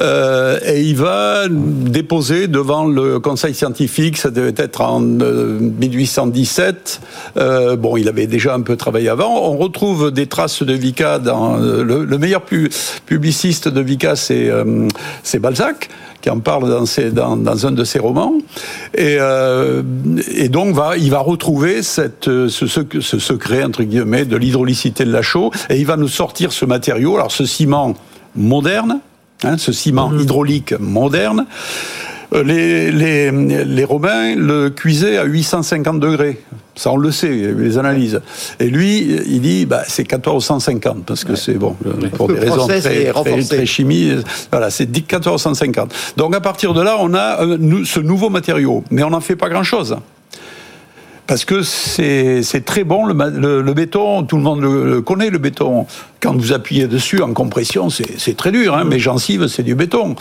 euh, 0.00 0.58
et 0.64 0.80
il 0.80 0.96
va 0.96 1.42
déposer 1.50 2.48
devant 2.48 2.86
le 2.86 3.18
conseil 3.20 3.52
scientifique, 3.52 4.16
ça 4.16 4.30
devait 4.30 4.54
être 4.56 4.80
en 4.80 5.02
euh, 5.20 5.58
1817. 5.60 7.02
Euh, 7.36 7.76
bon, 7.76 7.98
il 7.98 8.08
avait 8.08 8.26
déjà 8.26 8.54
un 8.54 8.62
peu 8.62 8.76
travaillé 8.76 9.10
avant. 9.10 9.28
On 9.50 9.58
retrouve 9.58 10.10
des 10.10 10.26
traces 10.26 10.62
de 10.62 10.72
Vica 10.72 11.18
dans 11.18 11.60
euh, 11.60 11.82
le, 11.84 12.06
le 12.06 12.16
meilleur 12.18 12.40
pu- 12.40 12.70
publiciste 13.04 13.68
de 13.68 13.82
Vica, 13.82 14.14
euh, 14.30 14.88
c'est 15.22 15.38
Balzac, 15.38 15.90
qui 16.20 16.30
en 16.30 16.40
parle 16.40 16.68
dans, 16.68 16.86
ses, 16.86 17.10
dans, 17.10 17.36
dans 17.36 17.66
un 17.66 17.72
de 17.72 17.84
ses 17.84 17.98
romans. 17.98 18.32
Et, 18.94 19.16
euh, 19.20 19.82
et 20.34 20.48
donc, 20.48 20.74
va, 20.74 20.96
il 20.96 21.10
va 21.10 21.18
retrouver 21.20 21.82
cette, 21.82 22.24
ce, 22.24 22.48
ce, 22.48 22.80
ce 23.00 23.18
secret, 23.18 23.62
entre 23.64 23.82
guillemets, 23.82 24.24
de 24.24 24.36
l'hydraulicité 24.36 25.04
de 25.04 25.12
la 25.12 25.22
chaux, 25.22 25.50
et 25.70 25.78
il 25.78 25.86
va 25.86 25.96
nous 25.96 26.08
sortir 26.08 26.52
ce 26.52 26.64
matériau, 26.64 27.16
alors 27.16 27.30
ce 27.32 27.44
ciment 27.44 27.94
moderne, 28.34 29.00
hein, 29.44 29.56
ce 29.58 29.72
ciment 29.72 30.08
Mhm. 30.08 30.20
hydraulique 30.20 30.74
moderne, 30.80 31.46
les, 32.32 32.90
les, 32.90 33.30
les 33.30 33.84
Romains 33.84 34.34
le 34.34 34.70
cuisaient 34.70 35.16
à 35.18 35.24
850 35.24 36.00
degrés. 36.00 36.40
Ça, 36.76 36.92
on 36.92 36.98
le 36.98 37.10
sait, 37.10 37.28
les 37.28 37.78
analyses. 37.78 38.20
Et 38.60 38.68
lui, 38.68 38.98
il 39.26 39.40
dit, 39.40 39.64
bah, 39.64 39.82
c'est 39.88 40.10
1450, 40.10 41.06
parce 41.06 41.24
que 41.24 41.34
c'est 41.34 41.54
bon, 41.54 41.74
pour 42.14 42.28
Le 42.28 42.34
des 42.34 42.40
raisons 42.40 42.66
très, 42.66 42.80
très, 43.12 43.42
très 43.42 43.66
chimie. 43.66 44.12
Voilà, 44.50 44.68
c'est 44.70 44.84
dit 44.84 45.00
1450. 45.00 45.94
Donc, 46.18 46.34
à 46.34 46.40
partir 46.40 46.74
de 46.74 46.82
là, 46.82 46.96
on 47.00 47.14
a 47.14 47.42
euh, 47.42 47.84
ce 47.84 48.00
nouveau 48.00 48.28
matériau. 48.28 48.84
Mais 48.90 49.02
on 49.02 49.10
n'en 49.10 49.20
fait 49.20 49.36
pas 49.36 49.48
grand-chose. 49.48 49.96
Parce 51.26 51.44
que 51.44 51.62
c'est 51.62 52.64
très 52.64 52.84
bon, 52.84 53.04
le, 53.04 53.14
le, 53.30 53.60
le 53.60 53.74
béton, 53.74 54.22
tout 54.22 54.36
le 54.36 54.42
monde 54.42 54.60
le, 54.60 54.88
le 54.88 55.00
connaît, 55.00 55.30
le 55.30 55.38
béton. 55.38 55.86
Quand 56.20 56.36
vous 56.36 56.52
appuyez 56.52 56.86
dessus 56.86 57.20
en 57.20 57.32
compression, 57.32 57.88
c'est 57.90 58.36
très 58.36 58.52
dur, 58.52 58.74
hein, 58.76 58.84
mais 58.86 58.98
gencive, 58.98 59.48
c'est 59.48 59.62
du 59.64 59.74
béton. 59.74 60.14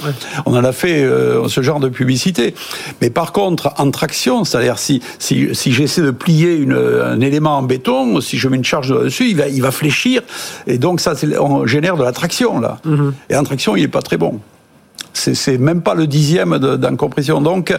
On 0.46 0.56
en 0.56 0.64
a 0.64 0.72
fait 0.72 1.04
euh, 1.04 1.48
ce 1.48 1.62
genre 1.62 1.80
de 1.80 1.90
publicité. 1.90 2.56
Mais 3.02 3.10
par 3.12 3.34
contre, 3.34 3.72
en 3.78 3.92
traction, 3.92 4.46
c'est-à-dire 4.46 4.80
si, 4.80 5.02
si, 5.20 5.54
si 5.54 5.72
j'essaie 5.72 6.02
de 6.02 6.12
plier 6.12 6.56
une, 6.56 6.74
un 6.74 7.20
élément 7.22 7.58
en 7.60 7.64
béton, 7.64 8.20
si 8.20 8.38
je 8.38 8.48
mets 8.48 8.58
une 8.58 8.64
charge 8.64 8.90
dessus, 9.04 9.30
il 9.30 9.38
va, 9.38 9.48
il 9.48 9.62
va 9.62 9.72
fléchir. 9.72 10.22
Et 10.66 10.80
donc, 10.80 11.02
ça, 11.02 11.14
on 11.40 11.68
génère 11.68 11.98
de 11.98 12.04
la 12.04 12.14
traction, 12.14 12.60
là. 12.60 12.80
Et 13.30 13.36
en 13.36 13.44
traction, 13.44 13.76
il 13.76 13.84
n'est 13.84 13.88
pas 13.88 14.02
très 14.02 14.18
bon. 14.18 14.40
C'est- 15.18 15.58
même 15.58 15.82
pas 15.82 15.96
le 15.96 16.08
dixième 16.08 16.58
de- 16.60 16.76
d'en 16.76 16.96
compression. 16.96 17.42
Donc, 17.42 17.74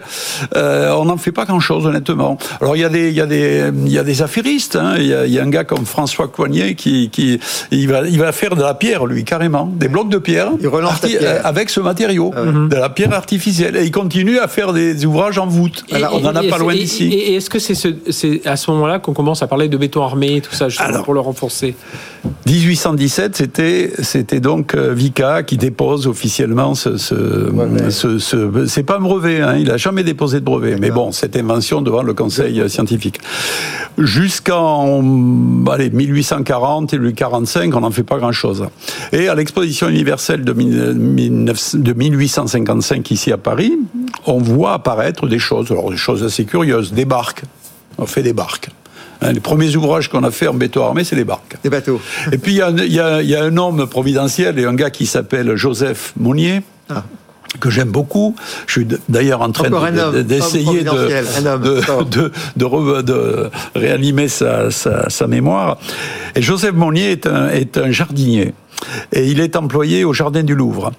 euh, 0.56 0.92
on 0.96 1.04
n'en 1.04 1.16
fait 1.16 1.32
pas 1.32 1.44
grand-chose, 1.44 1.86
honnêtement. 1.86 2.38
Alors, 2.60 2.76
il 2.76 2.80
y 2.80 2.84
a 2.84 2.88
des, 2.88 3.08
il 3.10 3.14
y 3.14 3.20
a 3.20 3.26
des, 3.26 3.70
il 3.84 3.92
y 3.92 3.98
a 3.98 4.02
des 4.04 4.22
affairistes. 4.22 4.76
hein. 4.76 4.94
Il 4.98 5.06
y, 5.06 5.14
a, 5.14 5.26
il 5.26 5.32
y 5.32 5.38
a 5.38 5.42
un 5.42 5.48
gars 5.50 5.64
comme 5.64 5.84
François 5.86 6.28
Coignet 6.28 6.74
qui, 6.74 7.10
qui 7.10 7.38
il, 7.70 7.88
va, 7.88 8.06
il 8.08 8.18
va 8.18 8.32
faire 8.32 8.56
de 8.56 8.62
la 8.62 8.74
pierre, 8.74 9.06
lui, 9.06 9.24
carrément. 9.24 9.66
Des 9.66 9.88
blocs 9.88 10.08
de 10.08 10.18
pierre, 10.18 10.50
Il 10.60 10.68
relance 10.68 11.02
la 11.02 11.08
pierre. 11.08 11.40
Ah 11.44 11.48
avec 11.48 11.70
ce 11.70 11.80
matériau, 11.80 12.32
Mhm. 12.34 12.68
de 12.68 12.76
la 12.76 12.88
pierre 12.88 13.12
artificielle. 13.12 13.76
Et 13.76 13.84
il 13.84 13.90
continue 13.90 14.38
à 14.38 14.48
faire 14.48 14.72
des 14.72 15.04
ouvrages 15.06 15.38
en 15.38 15.46
voûte. 15.46 15.84
Et- 15.90 16.02
on 16.12 16.20
n'en 16.20 16.34
a 16.34 16.42
pas 16.42 16.58
loin 16.58 16.74
d'ici. 16.74 17.04
Et, 17.08 17.32
et 17.32 17.34
est-ce 17.36 17.50
que 17.50 17.58
c'est 17.58 17.74
ce, 17.74 17.88
c'est 18.10 18.46
à 18.46 18.56
ce 18.56 18.70
moment-là 18.70 18.98
qu'on 18.98 19.12
commence 19.12 19.42
à 19.42 19.46
parler 19.46 19.68
de 19.68 19.76
béton 19.76 20.02
armé 20.02 20.36
et 20.36 20.40
tout 20.40 20.54
ça, 20.54 20.68
Alors. 20.78 21.04
pour 21.04 21.14
le 21.14 21.20
renforcer? 21.20 21.74
1817, 22.46 23.36
c'était 23.36 23.92
c'était 24.02 24.40
donc 24.40 24.74
euh, 24.74 24.92
Vica 24.94 25.42
qui 25.42 25.56
dépose 25.56 26.06
officiellement 26.06 26.74
ce 26.74 26.96
ce, 26.96 27.25
Brevet. 27.52 27.90
ce, 27.90 28.18
ce- 28.18 28.66
c'est 28.66 28.82
pas 28.82 28.96
un 28.96 29.00
brevet, 29.00 29.40
hein, 29.40 29.56
il 29.58 29.70
a 29.70 29.76
jamais 29.76 30.02
déposé 30.04 30.40
de 30.40 30.44
brevet, 30.44 30.76
mais 30.80 30.90
bon, 30.90 31.12
cette 31.12 31.36
invention 31.36 31.82
devant 31.82 32.02
le 32.02 32.14
Conseil 32.14 32.60
euh, 32.60 32.68
scientifique. 32.68 33.20
Jusqu'en 33.98 35.02
allez 35.70 35.90
1840 35.90 36.92
et 36.94 36.98
1845, 36.98 37.74
on 37.74 37.80
n'en 37.80 37.90
fait 37.90 38.02
pas 38.02 38.18
grand 38.18 38.32
chose. 38.32 38.66
Et 39.12 39.28
à 39.28 39.34
l'exposition 39.34 39.88
universelle 39.88 40.44
de, 40.44 40.52
mille- 40.52 40.94
19 40.96 41.76
de 41.76 41.92
1855 41.92 43.10
ici 43.10 43.32
à 43.32 43.38
Paris, 43.38 43.72
on 44.26 44.38
voit 44.38 44.74
apparaître 44.74 45.26
des 45.26 45.38
choses, 45.38 45.70
alors 45.72 45.90
des 45.90 45.96
choses 45.96 46.22
assez 46.22 46.44
curieuses, 46.44 46.92
des 46.92 47.04
barques. 47.06 47.42
On 47.98 48.06
fait 48.06 48.22
des 48.22 48.32
barques. 48.34 48.68
Hein, 49.22 49.32
les 49.32 49.40
premiers 49.40 49.74
ouvrages 49.76 50.08
qu'on 50.10 50.24
a 50.24 50.30
fait 50.30 50.46
en 50.46 50.54
béton 50.54 50.84
armé, 50.84 51.02
c'est 51.02 51.16
les 51.16 51.24
barques. 51.24 51.56
Des 51.64 51.70
bateaux. 51.70 52.00
Et 52.32 52.36
puis 52.38 52.52
il 52.60 52.84
y, 52.92 52.94
y 52.96 53.34
a 53.34 53.42
un 53.42 53.56
homme 53.56 53.86
providentiel 53.86 54.58
et 54.58 54.66
un 54.66 54.74
gars 54.74 54.90
qui 54.90 55.06
s'appelle 55.06 55.56
Joseph 55.56 56.12
Monnier. 56.18 56.60
Que 57.60 57.70
j'aime 57.70 57.90
beaucoup. 57.90 58.34
Je 58.66 58.72
suis 58.72 58.86
d'ailleurs 59.08 59.40
en 59.42 59.50
train 59.52 59.68
d'essayer 60.22 60.82
de, 60.84 62.32
de, 62.56 63.02
de, 63.02 63.50
réanimer 63.74 64.28
sa, 64.28 64.70
sa, 64.70 65.08
sa 65.08 65.26
mémoire. 65.26 65.78
Et 66.34 66.42
Joseph 66.42 66.74
Monnier 66.74 67.12
est 67.12 67.26
un, 67.26 67.48
est 67.48 67.78
un 67.78 67.90
jardinier. 67.90 68.52
Et 69.12 69.26
il 69.28 69.40
est 69.40 69.56
employé 69.56 70.04
au 70.04 70.12
Jardin 70.12 70.42
du 70.42 70.54
Louvre. 70.54 70.92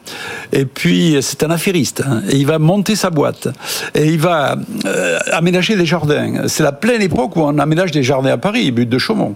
Et 0.51 0.65
puis, 0.65 1.17
c'est 1.21 1.43
un 1.43 1.51
affairiste. 1.51 2.01
hein. 2.05 2.21
Et 2.29 2.37
il 2.37 2.47
va 2.47 2.57
monter 2.57 2.95
sa 2.95 3.11
boîte. 3.11 3.49
Et 3.93 4.05
il 4.07 4.19
va 4.19 4.55
euh, 4.85 5.19
aménager 5.31 5.75
des 5.75 5.85
jardins. 5.85 6.47
C'est 6.47 6.63
la 6.63 6.71
pleine 6.71 7.03
époque 7.03 7.35
où 7.35 7.41
on 7.41 7.59
aménage 7.59 7.91
des 7.91 8.01
jardins 8.03 8.31
à 8.31 8.37
Paris, 8.37 8.71
but 8.71 8.89
de 8.89 8.97
Chaumont. 8.97 9.35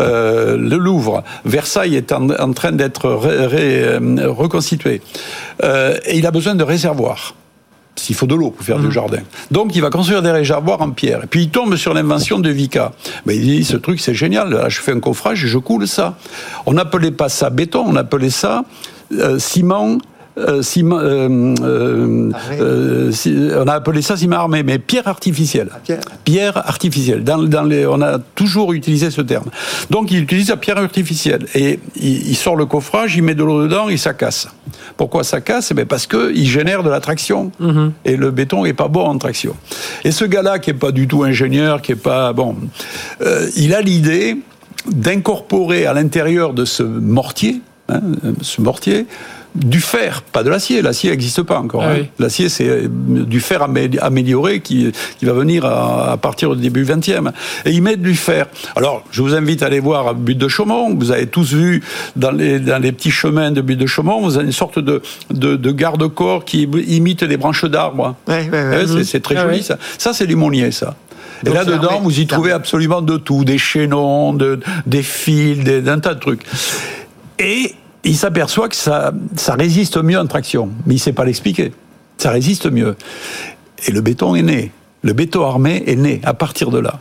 Euh, 0.00 0.56
le 0.56 0.76
Louvre, 0.76 1.22
Versailles 1.44 1.96
est 1.96 2.12
en, 2.12 2.30
en 2.30 2.52
train 2.52 2.72
d'être 2.72 3.06
euh, 3.06 4.28
reconstitué. 4.28 5.00
Euh, 5.62 5.98
et 6.06 6.18
il 6.18 6.26
a 6.26 6.30
besoin 6.30 6.54
de 6.54 6.64
réservoirs. 6.64 7.34
S'il 7.96 8.16
faut 8.16 8.26
de 8.26 8.34
l'eau 8.34 8.50
pour 8.50 8.66
faire 8.66 8.80
du 8.80 8.90
jardin. 8.90 9.20
Donc, 9.52 9.76
il 9.76 9.80
va 9.80 9.88
construire 9.88 10.20
des 10.20 10.32
réservoirs 10.32 10.82
en 10.82 10.90
pierre. 10.90 11.22
Et 11.22 11.26
puis, 11.28 11.42
il 11.42 11.50
tombe 11.50 11.76
sur 11.76 11.94
l'invention 11.94 12.40
de 12.40 12.50
Vica. 12.50 12.90
Ben, 13.24 13.36
il 13.36 13.42
dit, 13.42 13.64
ce 13.64 13.76
truc, 13.76 14.00
c'est 14.00 14.14
génial. 14.14 14.50
Là, 14.50 14.68
je 14.68 14.80
fais 14.80 14.90
un 14.90 14.98
coffrage 14.98 15.44
et 15.44 15.46
je 15.46 15.58
coule 15.58 15.86
ça. 15.86 16.18
On 16.66 16.72
n'appelait 16.72 17.12
pas 17.12 17.28
ça 17.28 17.50
béton, 17.50 17.84
on 17.86 17.94
appelait 17.94 18.30
ça 18.30 18.64
euh, 19.12 19.38
ciment. 19.38 19.98
Euh, 20.36 20.62
euh, 20.76 21.54
euh, 21.62 22.30
euh, 22.60 23.12
si- 23.12 23.36
on 23.56 23.68
a 23.68 23.74
appelé 23.74 24.02
ça 24.02 24.16
ciment 24.16 24.36
armé, 24.36 24.62
mais 24.64 24.78
pierre 24.78 25.06
artificielle. 25.06 25.68
pierre. 25.84 26.00
Pierre 26.24 26.56
artificielle. 26.68 27.22
Dans, 27.22 27.38
dans 27.42 27.62
les, 27.62 27.86
on 27.86 28.02
a 28.02 28.18
toujours 28.34 28.72
utilisé 28.72 29.10
ce 29.10 29.20
terme. 29.20 29.44
Donc 29.90 30.10
il 30.10 30.18
utilise 30.22 30.48
la 30.48 30.56
pierre 30.56 30.78
artificielle 30.78 31.46
et 31.54 31.78
il, 31.96 32.28
il 32.30 32.34
sort 32.36 32.56
le 32.56 32.66
coffrage, 32.66 33.14
il 33.16 33.22
met 33.22 33.34
de 33.36 33.44
l'eau 33.44 33.62
dedans 33.62 33.88
et 33.88 33.96
ça 33.96 34.12
casse. 34.14 34.48
Pourquoi 34.96 35.22
ça 35.24 35.40
casse? 35.40 35.68
Eh 35.70 35.74
bien 35.74 35.86
Parce 35.86 36.06
qu'il 36.08 36.46
génère 36.48 36.82
de 36.82 36.90
la 36.90 37.00
traction 37.00 37.52
et 38.04 38.16
le 38.16 38.30
béton 38.32 38.64
est 38.64 38.72
pas 38.72 38.88
bon 38.88 39.04
en 39.04 39.18
traction. 39.18 39.54
Et 40.04 40.10
ce 40.10 40.24
gars-là 40.24 40.58
qui 40.58 40.70
est 40.70 40.74
pas 40.74 40.90
du 40.92 41.06
tout 41.06 41.22
ingénieur, 41.22 41.80
qui 41.80 41.92
est 41.92 41.96
pas 41.96 42.32
bon, 42.32 42.56
euh, 43.22 43.48
il 43.56 43.72
a 43.74 43.80
l'idée 43.80 44.36
d'incorporer 44.86 45.86
à 45.86 45.92
l'intérieur 45.94 46.52
de 46.54 46.64
ce 46.64 46.82
mortier, 46.82 47.60
hein, 47.88 48.00
ce 48.42 48.60
mortier, 48.60 49.06
du 49.54 49.80
fer, 49.80 50.22
pas 50.22 50.42
de 50.42 50.50
l'acier. 50.50 50.82
L'acier 50.82 51.10
n'existe 51.10 51.42
pas 51.42 51.58
encore. 51.60 51.82
Ah 51.84 51.90
hein. 51.90 51.96
oui. 52.00 52.06
L'acier, 52.18 52.48
c'est 52.48 52.68
euh, 52.68 52.88
du 52.88 53.38
fer 53.40 53.60
amé- 53.62 53.98
amélioré 54.00 54.60
qui, 54.60 54.90
qui 55.18 55.24
va 55.24 55.32
venir 55.32 55.64
à, 55.64 56.12
à 56.12 56.16
partir 56.16 56.56
du 56.56 56.62
début 56.62 56.84
20e. 56.84 57.30
Et 57.64 57.70
ils 57.70 57.80
mettent 57.82 58.02
du 58.02 58.14
fer. 58.16 58.46
Alors, 58.74 59.04
je 59.12 59.22
vous 59.22 59.34
invite 59.34 59.62
à 59.62 59.66
aller 59.66 59.78
voir 59.80 60.08
à 60.08 60.12
Butte 60.14 60.38
de 60.38 60.48
Chaumont. 60.48 60.94
Vous 60.94 61.12
avez 61.12 61.26
tous 61.28 61.52
vu 61.52 61.82
dans 62.16 62.32
les, 62.32 62.58
dans 62.58 62.82
les 62.82 62.90
petits 62.92 63.12
chemins 63.12 63.52
de 63.52 63.60
Butte 63.60 63.78
de 63.78 63.86
Chaumont, 63.86 64.20
vous 64.22 64.36
avez 64.36 64.46
une 64.46 64.52
sorte 64.52 64.78
de, 64.80 65.02
de, 65.30 65.54
de 65.56 65.70
garde-corps 65.70 66.44
qui 66.44 66.62
imite 66.62 67.22
les 67.22 67.36
branches 67.36 67.64
d'arbres. 67.64 68.16
Ouais, 68.26 68.48
ouais, 68.50 68.50
ouais. 68.50 68.68
Ouais, 68.78 68.86
c'est- 68.86 69.04
C'est 69.04 69.20
très 69.20 69.36
Ah 69.36 69.42
joli 69.44 69.58
ouais. 69.58 69.62
ça. 69.62 69.78
Ça, 69.98 70.12
c'est 70.12 70.26
du 70.26 70.34
monnier, 70.36 70.72
ça. 70.72 70.96
Et 71.42 71.46
Donc, 71.46 71.54
là-dedans, 71.54 72.00
vous 72.02 72.18
y 72.20 72.26
trouvez 72.26 72.52
absolument 72.52 73.02
de 73.02 73.16
tout, 73.18 73.44
des 73.44 73.58
chaînons, 73.58 74.32
de, 74.32 74.58
des 74.86 75.02
fils, 75.02 75.62
des, 75.62 75.80
d'un 75.82 76.00
tas 76.00 76.14
de 76.14 76.20
trucs. 76.20 76.42
Et 77.38 77.74
il 78.04 78.16
s'aperçoit 78.16 78.68
que 78.68 78.76
ça, 78.76 79.12
résiste 79.48 79.96
mieux 80.02 80.18
en 80.18 80.26
traction, 80.26 80.70
mais 80.86 80.94
il 80.94 80.98
ne 80.98 81.02
sait 81.02 81.12
pas 81.12 81.24
l'expliquer. 81.24 81.72
Ça 82.18 82.30
résiste 82.30 82.70
mieux. 82.70 82.96
Et 83.86 83.92
le 83.92 84.00
béton 84.00 84.34
est 84.34 84.42
né. 84.42 84.72
Le 85.02 85.12
béton 85.12 85.44
armé 85.44 85.82
est 85.86 85.96
né 85.96 86.20
à 86.24 86.34
partir 86.34 86.70
de 86.70 86.78
là. 86.78 87.00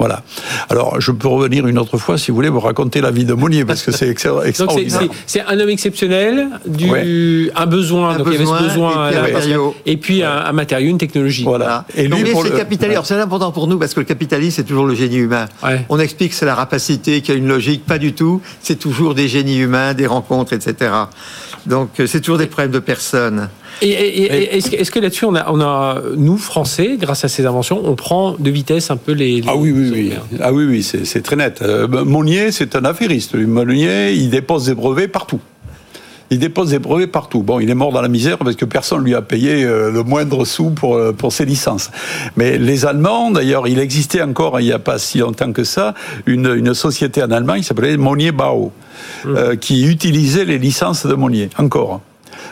Voilà. 0.00 0.22
Alors, 0.70 0.98
je 1.00 1.12
peux 1.12 1.28
revenir 1.28 1.66
une 1.66 1.78
autre 1.78 1.98
fois, 1.98 2.16
si 2.18 2.30
vous 2.30 2.34
voulez, 2.34 2.48
vous 2.48 2.58
raconter 2.60 3.00
la 3.02 3.10
vie 3.10 3.24
de 3.26 3.34
Monnier, 3.34 3.64
parce 3.66 3.82
que 3.82 3.92
c'est 3.92 4.08
extra- 4.14 4.30
Donc 4.32 4.42
c'est- 4.44 4.48
extraordinaire. 4.48 5.00
c'est 5.26 5.42
un 5.42 5.60
homme 5.60 5.68
exceptionnel, 5.68 6.48
du, 6.66 6.90
Ouais. 6.90 7.52
un 7.54 7.66
besoin, 7.66 8.14
Un 8.14 8.18
donc 8.18 8.26
il 8.28 8.32
y 8.32 8.36
avait 8.36 8.44
besoin, 8.44 8.58
ce 8.58 8.64
besoin, 8.64 9.08
et 9.10 9.12
puis 9.12 9.18
un 9.18 9.22
matériau. 9.32 9.74
et 9.86 9.96
puis 9.98 10.22
un, 10.22 10.30
un 10.46 10.52
matériau, 10.52 10.88
une 10.90 10.98
technologie. 10.98 11.44
Voilà. 11.44 11.84
Et 11.94 12.08
lui, 12.08 12.24
pour 12.32 12.42
le- 12.44 12.50
capitaliste. 12.50 12.92
Alors, 12.92 13.06
C'est 13.06 13.14
important 13.20 13.52
pour 13.52 13.66
nous 13.66 13.78
parce 13.78 13.92
que 13.94 14.00
le 14.00 14.06
capitalisme, 14.06 14.56
c'est 14.56 14.64
toujours 14.64 14.86
le 14.86 14.94
génie 14.94 15.16
humain. 15.18 15.46
Ouais. 15.62 15.84
On 15.90 15.98
explique 16.00 16.30
que 16.30 16.36
c'est 16.36 16.46
la 16.46 16.54
rapacité, 16.54 17.20
qu'il 17.20 17.34
y 17.34 17.36
a 17.36 17.38
une 17.38 17.46
logique, 17.48 17.84
pas 17.84 17.98
du 17.98 18.14
tout. 18.14 18.40
C'est 18.62 18.78
toujours 18.78 19.14
des 19.14 19.28
génies 19.28 19.58
humains, 19.58 19.92
des 19.92 20.06
rencontres, 20.06 20.54
etc. 20.54 20.90
Donc, 21.66 22.00
euh, 22.00 22.06
c'est 22.06 22.20
toujours 22.20 22.38
des 22.38 22.46
problèmes 22.46 22.70
de 22.72 22.78
personnes. 22.78 23.48
Et, 23.82 23.88
et- 23.88 24.22
et- 24.24 24.54
est-ce 24.80 24.90
que, 24.90 24.98
là-dessus, 25.00 25.24
on 25.24 25.34
a, 25.34 25.50
on 25.50 25.60
a, 25.60 26.00
nous, 26.16 26.36
Français, 26.36 26.96
grâce 27.00 27.24
à 27.24 27.28
ces 27.28 27.46
inventions, 27.46 27.80
on 27.84 27.94
prend 27.94 28.34
de 28.38 28.50
vitesse 28.50 28.90
un 28.90 28.96
peu 28.96 29.12
les. 29.12 29.40
les- 29.40 29.48
Ah 29.48 29.56
oui, 29.56 29.72
oui, 29.72 29.90
oui. 29.92 30.12
Ah 30.40 30.52
oui, 30.52 30.64
oui, 30.66 30.82
c'est 30.82 31.22
très 31.22 31.36
net. 31.36 31.60
Euh, 31.62 31.86
Monnier, 31.88 32.52
c'est 32.52 32.76
un 32.76 32.84
affairiste. 32.84 33.34
Monnier, 33.34 34.12
il 34.12 34.30
dépose 34.30 34.66
des 34.66 34.74
brevets 34.74 35.08
partout. 35.08 35.40
Il 36.32 36.38
dépose 36.38 36.70
des 36.70 36.78
brevets 36.78 37.10
partout. 37.10 37.42
Bon, 37.42 37.58
il 37.58 37.68
est 37.70 37.74
mort 37.74 37.90
dans 37.90 38.02
la 38.02 38.08
misère 38.08 38.38
parce 38.38 38.54
que 38.54 38.64
personne 38.64 39.02
lui 39.02 39.16
a 39.16 39.22
payé 39.22 39.64
euh, 39.64 39.90
le 39.90 40.04
moindre 40.04 40.44
sou 40.44 40.70
pour, 40.70 40.94
euh, 40.94 41.12
pour 41.12 41.32
ses 41.32 41.44
licences. 41.44 41.90
Mais 42.36 42.56
les 42.56 42.86
Allemands, 42.86 43.32
d'ailleurs, 43.32 43.66
il 43.66 43.80
existait 43.80 44.22
encore, 44.22 44.60
il 44.60 44.66
n'y 44.66 44.72
a 44.72 44.78
pas 44.78 44.98
si 44.98 45.18
longtemps 45.18 45.52
que 45.52 45.64
ça, 45.64 45.94
une, 46.26 46.46
une 46.54 46.72
société 46.74 47.20
en 47.20 47.32
Allemagne 47.32 47.62
qui 47.62 47.66
s'appelait 47.66 47.96
Monnier 47.96 48.30
Bau, 48.30 48.70
euh, 49.26 49.56
qui 49.56 49.84
utilisait 49.86 50.44
les 50.44 50.58
licences 50.58 51.04
de 51.04 51.14
Monnier, 51.14 51.50
encore. 51.58 52.00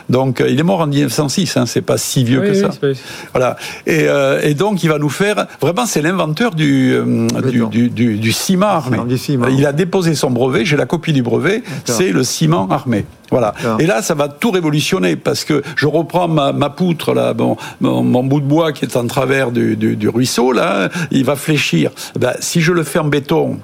Donc, 0.09 0.41
euh, 0.41 0.49
il 0.49 0.59
est 0.59 0.63
mort 0.63 0.81
en 0.81 0.87
1906. 0.87 1.57
Hein, 1.57 1.65
c'est 1.65 1.81
pas 1.81 1.97
si 1.97 2.23
vieux 2.23 2.39
Oui, 2.41 2.47
que 2.47 2.51
oui, 2.53 2.59
ça. 2.59 2.69
pas- 2.69 2.87
Voilà. 3.33 3.55
Et, 3.85 4.07
euh, 4.07 4.39
et 4.43 4.53
donc, 4.53 4.83
il 4.83 4.89
va 4.89 4.97
nous 4.97 5.09
faire. 5.09 5.47
Vraiment, 5.61 5.85
c'est 5.85 6.01
l'inventeur 6.01 6.55
du, 6.55 6.93
euh, 6.93 7.27
du, 7.27 7.57
Béton. 7.59 7.67
du, 7.69 7.89
du- 7.89 8.17
du 8.17 8.31
ciment 8.31 8.67
armé. 8.67 8.97
du 9.07 9.17
ciment. 9.17 9.47
Il 9.47 9.65
a 9.65 9.71
déposé 9.73 10.15
son 10.15 10.29
brevet. 10.31 10.65
J'ai 10.65 10.77
la 10.77 10.85
copie 10.85 11.13
du 11.13 11.21
brevet. 11.23 11.63
C'est 11.85 12.11
le 12.11 12.23
ciment 12.23 12.67
armé. 12.69 13.05
Voilà. 13.31 13.53
Et 13.77 13.85
là, 13.85 14.01
ça 14.01 14.15
va 14.15 14.27
tout 14.27 14.49
révolutionner 14.49 15.15
parce 15.15 15.43
que 15.43 15.61
je 15.75 15.85
reprends 15.85 16.27
ma, 16.27 16.51
ma 16.51 16.71
poutre 16.71 17.13
là, 17.13 17.33
bon, 17.35 17.57
mon, 17.79 18.01
mon 18.03 18.23
bout 18.23 18.39
de 18.41 18.45
bois 18.47 18.71
qui 18.71 18.85
est 18.85 18.97
en 18.97 19.05
travers 19.05 19.51
du, 19.51 19.75
du, 19.75 19.95
du 19.95 20.09
ruisseau 20.09 20.51
là, 20.51 20.89
il 21.11 21.25
va 21.25 21.35
fléchir. 21.35 21.91
Ben, 22.19 22.33
si 22.39 22.59
je 22.59 22.73
le 22.73 22.81
fais 22.83 22.97
en 22.97 23.03
béton, 23.05 23.59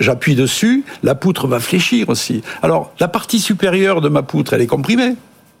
j'appuie 0.00 0.34
dessus, 0.34 0.82
la 1.04 1.14
poutre 1.14 1.46
va 1.46 1.60
fléchir 1.60 2.08
aussi. 2.08 2.42
Alors, 2.60 2.92
la 2.98 3.06
partie 3.06 3.38
supérieure 3.38 4.00
de 4.00 4.08
ma 4.08 4.22
poutre, 4.22 4.52
elle 4.54 4.62
est 4.62 4.66
comprimée. 4.66 5.14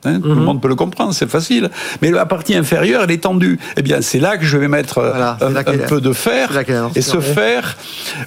Hein, 0.04 0.20
Tout 0.20 0.28
le 0.28 0.34
monde 0.36 0.60
peut 0.60 0.68
le 0.68 0.74
comprendre, 0.74 1.14
c'est 1.14 1.28
facile. 1.28 1.70
Mais 2.02 2.10
la 2.10 2.26
partie 2.26 2.54
inférieure, 2.54 3.02
elle 3.04 3.10
est 3.10 3.22
tendue. 3.22 3.58
Eh 3.76 3.82
bien, 3.82 4.00
c'est 4.00 4.18
là 4.18 4.36
que 4.36 4.44
je 4.44 4.56
vais 4.56 4.68
mettre 4.68 4.98
euh, 4.98 5.10
Voilà, 5.10 5.38
un, 5.40 5.88
peu 5.88 6.00
de 6.00 6.12
fer. 6.12 6.50
Et 6.94 7.00
ce 7.00 7.20
fer, 7.20 7.76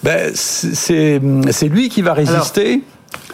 ben, 0.04 0.32
c'est 0.34 1.22
c'est 1.52 1.68
lui 1.68 1.90
qui 1.90 2.02
va 2.02 2.14
résister 2.14 2.82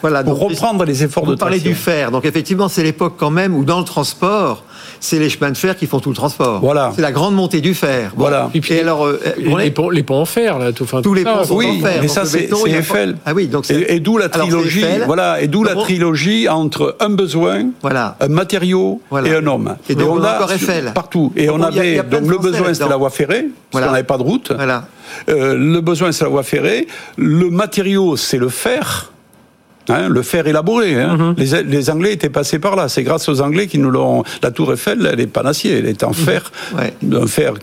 Voilà, 0.04 0.24
pour 0.24 0.38
donc, 0.38 0.50
reprendre 0.52 0.86
les 0.86 1.04
efforts 1.04 1.26
Vous 1.26 1.32
de 1.34 1.40
parlez 1.40 1.58
traction. 1.58 1.72
du 1.72 1.76
fer. 1.76 2.12
Donc 2.12 2.26
effectivement, 2.26 2.68
c'est 2.68 2.84
l'époque 2.84 3.16
quand 3.18 3.32
même 3.32 3.56
où 3.56 3.64
dans 3.64 3.80
le 3.80 3.86
transport, 3.86 4.64
c'est 5.00 5.18
les 5.18 5.30
chemins 5.30 5.50
de 5.52 5.58
fer 5.58 5.76
qui 5.76 5.88
font 5.88 6.00
tout 6.00 6.10
le 6.10 6.16
transport. 6.16 6.60
Voilà. 6.60 6.92
C'est 6.96 7.02
la 7.02 7.12
grande 7.12 7.34
montée 7.36 7.60
du 7.62 7.74
fer. 7.74 8.12
Bon. 8.16 8.24
Voilà. 8.24 8.50
Et 8.54 8.62
puis, 8.62 8.78
alors, 8.80 9.06
euh, 9.06 9.20
Les, 9.38 9.50
on 9.52 9.58
est- 9.60 9.64
les 9.66 9.72
ponts, 9.72 9.90
les 9.90 10.04
ponts 10.04 10.22
en 10.22 10.26
fer, 10.26 10.60
là, 10.60 10.72
tout, 10.72 10.84
enfin, 10.84 10.98
tous 10.98 11.10
tout 11.10 11.14
les 11.14 11.24
ça, 11.24 11.34
ponts 11.38 11.44
sont 11.46 11.56
Oui, 11.56 11.68
en 11.80 11.82
fer. 11.86 11.92
mais 11.96 12.08
Donc, 12.08 12.10
ça 12.10 12.22
le 12.24 12.28
c'est 12.28 12.50
Eiffel. 12.70 13.18
Ah 13.26 13.34
oui, 13.34 13.48
donc 13.48 13.66
c'est- 13.66 13.76
et, 13.76 13.96
et 13.96 14.00
d'où 14.00 14.18
la 14.18 14.26
Alors, 14.26 14.46
c'est 14.46 14.52
trilogie, 14.52 14.80
Eiffel. 14.84 15.04
voilà, 15.08 15.42
et 15.42 15.48
d'où 15.48 15.64
la 15.64 15.76
trilogie 15.76 16.48
entre 16.50 16.96
un 17.00 17.10
besoin, 17.10 17.68
Voilà. 17.82 18.16
un 18.20 18.28
matériau 18.28 19.02
Voilà. 19.10 19.30
et 19.30 19.36
un 19.36 19.48
homme. 19.48 19.76
Et 19.90 19.96
donc, 19.96 20.10
on 20.20 20.24
a 20.24 20.30
a 20.30 20.36
encore 20.36 20.52
Eiffel. 20.52 20.92
partout. 20.94 21.32
Et 21.38 21.48
Donc, 21.48 21.62
on 21.62 21.70
il 21.70 21.76
y 21.76 21.80
a- 21.80 21.84
il 21.86 21.96
y 21.96 22.00
avait 22.00 22.16
a 22.16 22.20
donc 22.20 22.30
le 22.30 22.38
besoin 22.38 22.74
c'était 22.74 22.90
la 22.90 22.98
voie 22.98 23.10
ferrée, 23.10 23.46
parce 23.72 23.86
qu'on 23.86 23.92
n'avait 23.92 24.04
pas 24.04 24.18
de 24.18 24.24
route. 24.24 24.52
Voilà. 24.54 24.86
Euh, 25.30 25.56
le 25.58 25.80
besoin 25.82 26.12
c'est 26.12 26.24
la 26.26 26.30
voie 26.30 26.44
ferrée. 26.44 26.88
Le 27.18 27.50
matériau 27.50 28.18
c'est 28.18 28.38
le 28.38 28.50
fer. 28.50 29.12
Hein, 29.90 30.08
le 30.10 30.22
fer 30.22 30.48
élaboré. 30.48 30.96
Hein. 30.96 31.18
Mhm. 31.18 31.36
les, 31.38 31.64
les 31.64 31.90
Anglais 31.90 32.14
étaient 32.14 32.30
passés 32.30 32.60
par 32.60 32.76
là. 32.76 32.88
C'est 32.90 33.04
grâce 33.04 33.28
aux 33.28 33.42
Anglais 33.42 33.68
qui 33.68 33.80
nous 33.80 33.92
l'ont. 33.92 34.24
La 34.42 34.52
Tour 34.52 34.72
Eiffel, 34.74 35.10
elle 35.12 35.20
est 35.20 35.28
pas 35.28 35.42
en 35.44 35.48
acier, 35.48 35.78
elle 35.80 35.88
est 35.88 36.04
en 36.04 36.14
fer, 36.14 36.52
Mhm. 36.74 36.80
Ouais. 36.80 36.94
un 37.24 37.28
fer, 37.28 37.54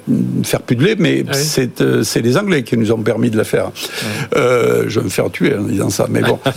fer 0.45 0.61
pudelé, 0.63 0.97
mais 0.99 1.23
Ouais. 1.23 1.33
c'est 1.35 1.81
euh, 1.81 2.03
c'est 2.03 2.21
les 2.21 2.37
Anglais 2.37 2.63
qui 2.63 2.77
nous 2.77 2.93
ont 2.93 2.99
permis 2.99 3.31
de 3.31 3.37
la 3.39 3.45
faire. 3.45 3.71
Euh, 4.37 4.85
je 4.89 4.99
vais 5.01 5.05
me 5.05 5.11
faire 5.11 5.31
tuer 5.31 5.55
en 5.57 5.63
disant 5.63 5.91
ça, 5.91 6.07
mais 6.11 6.21
bon. 6.21 6.39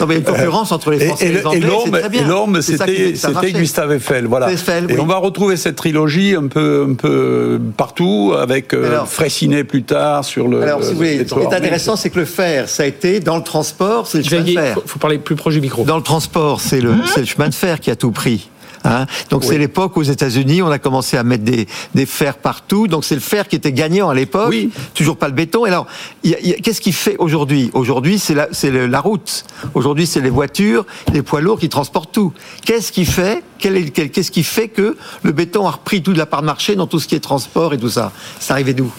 Non, 0.00 0.06
mais 0.06 0.14
il 0.16 0.22
y 0.22 0.26
a 0.26 0.30
une 0.30 0.36
concurrence 0.36 0.72
entre 0.72 0.90
les 0.92 1.02
Et, 1.02 1.06
Français 1.08 1.26
et, 1.26 1.28
et 1.28 1.32
le- 1.32 1.36
les 1.36 1.42
et 1.42 1.46
Anglais, 1.46 1.60
c'est 1.60 1.66
l'homme, 1.68 1.90
très 2.00 2.08
bien. 2.08 2.22
et 2.22 2.24
l'homme, 2.28 2.62
c'était. 2.62 3.12
Gustave 3.52 3.92
Eiffel, 3.92 4.26
voilà. 4.26 4.50
Eiffel, 4.50 4.90
et 4.90 4.98
on 4.98 5.04
va 5.06 5.16
retrouver 5.16 5.56
cette 5.56 5.76
trilogie 5.76 6.34
un 6.34 6.46
peu, 6.46 6.86
un 6.90 6.94
peu 6.94 7.60
partout, 7.76 8.32
avec 8.38 8.72
euh, 8.72 8.88
Alors- 8.90 9.08
Fraissinet 9.08 9.64
plus 9.64 9.82
tard 9.82 10.24
sur 10.24 10.48
le. 10.48 10.62
Alors, 10.62 10.82
si 10.82 10.90
vous 10.92 10.96
voulez, 10.96 11.18
ce 11.28 11.34
qui 11.34 11.40
est 11.40 11.54
intéressant, 11.54 11.96
c'est 11.96 12.08
que 12.10 12.18
le 12.18 12.24
fer, 12.24 12.68
ça 12.68 12.84
a 12.84 12.86
été 12.86 13.20
dans 13.20 13.36
le 13.36 13.42
transport, 13.42 14.06
c'est 14.06 14.18
le 14.18 14.24
fer. 14.44 14.76
Faut, 14.80 14.88
faut 14.88 14.98
parler 14.98 15.18
plus 15.18 15.36
proche 15.36 15.54
du 15.54 15.60
micro. 15.60 15.84
Dans 15.84 15.96
le 15.96 16.02
transport, 16.02 16.60
c'est 16.60 16.80
le, 16.80 16.94
chemin 17.24 17.48
de 17.48 17.54
fer 17.54 17.80
qui 17.80 17.90
a 17.90 17.96
tout 17.96 18.10
pris. 18.10 18.48
Hein 18.84 19.04
donc 19.28 19.44
c'est 19.44 19.58
l'époque 19.58 19.98
aux 19.98 20.02
États-Unis, 20.02 20.62
on 20.62 20.70
a 20.70 20.78
commencé 20.78 21.18
à 21.18 21.22
mettre 21.22 21.44
des, 21.44 21.66
des 21.94 22.06
fers 22.06 22.38
partout. 22.38 22.86
Donc 22.88 23.04
c'est 23.04 23.14
le 23.14 23.20
fer 23.20 23.46
qui 23.46 23.56
était 23.56 23.72
gagnant 23.72 24.08
à 24.08 24.14
l'époque. 24.14 24.48
Oui. 24.48 24.70
Toujours 24.94 25.18
pas 25.18 25.28
le 25.28 25.34
béton. 25.34 25.66
Et 25.66 25.68
alors, 25.68 25.86
qu'est-ce 26.22 26.80
qui 26.80 26.92
fait 26.92 27.16
aujourd'hui? 27.18 27.70
Aujourd'hui, 27.74 28.18
c'est 28.18 28.34
la, 28.34 28.48
la 28.86 29.00
route. 29.00 29.44
Aujourd'hui, 29.74 30.06
c'est 30.06 30.20
les 30.20 30.30
voitures, 30.30 30.86
les 31.12 31.22
poids 31.22 31.42
lourds 31.42 31.58
qui 31.58 31.68
transportent 31.68 32.12
tout. 32.12 32.32
Qu'est-ce 32.64 32.90
qui 32.90 33.04
fait 33.04 33.42
Qu'est-ce 33.58 34.30
qui 34.30 34.42
fait 34.42 34.68
que 34.68 34.96
le 35.22 35.32
béton 35.32 35.66
a 35.66 35.72
repris 35.72 36.02
toute 36.02 36.16
la 36.16 36.24
part 36.24 36.40
de 36.40 36.46
marché 36.46 36.74
dans 36.74 36.86
tout 36.86 36.98
ce 36.98 37.06
qui 37.06 37.14
est 37.14 37.20
transport 37.20 37.74
et 37.74 37.78
tout 37.78 37.90
ça? 37.90 38.12
C'est 38.38 38.52
arrivé 38.52 38.72
d'où? 38.72 38.90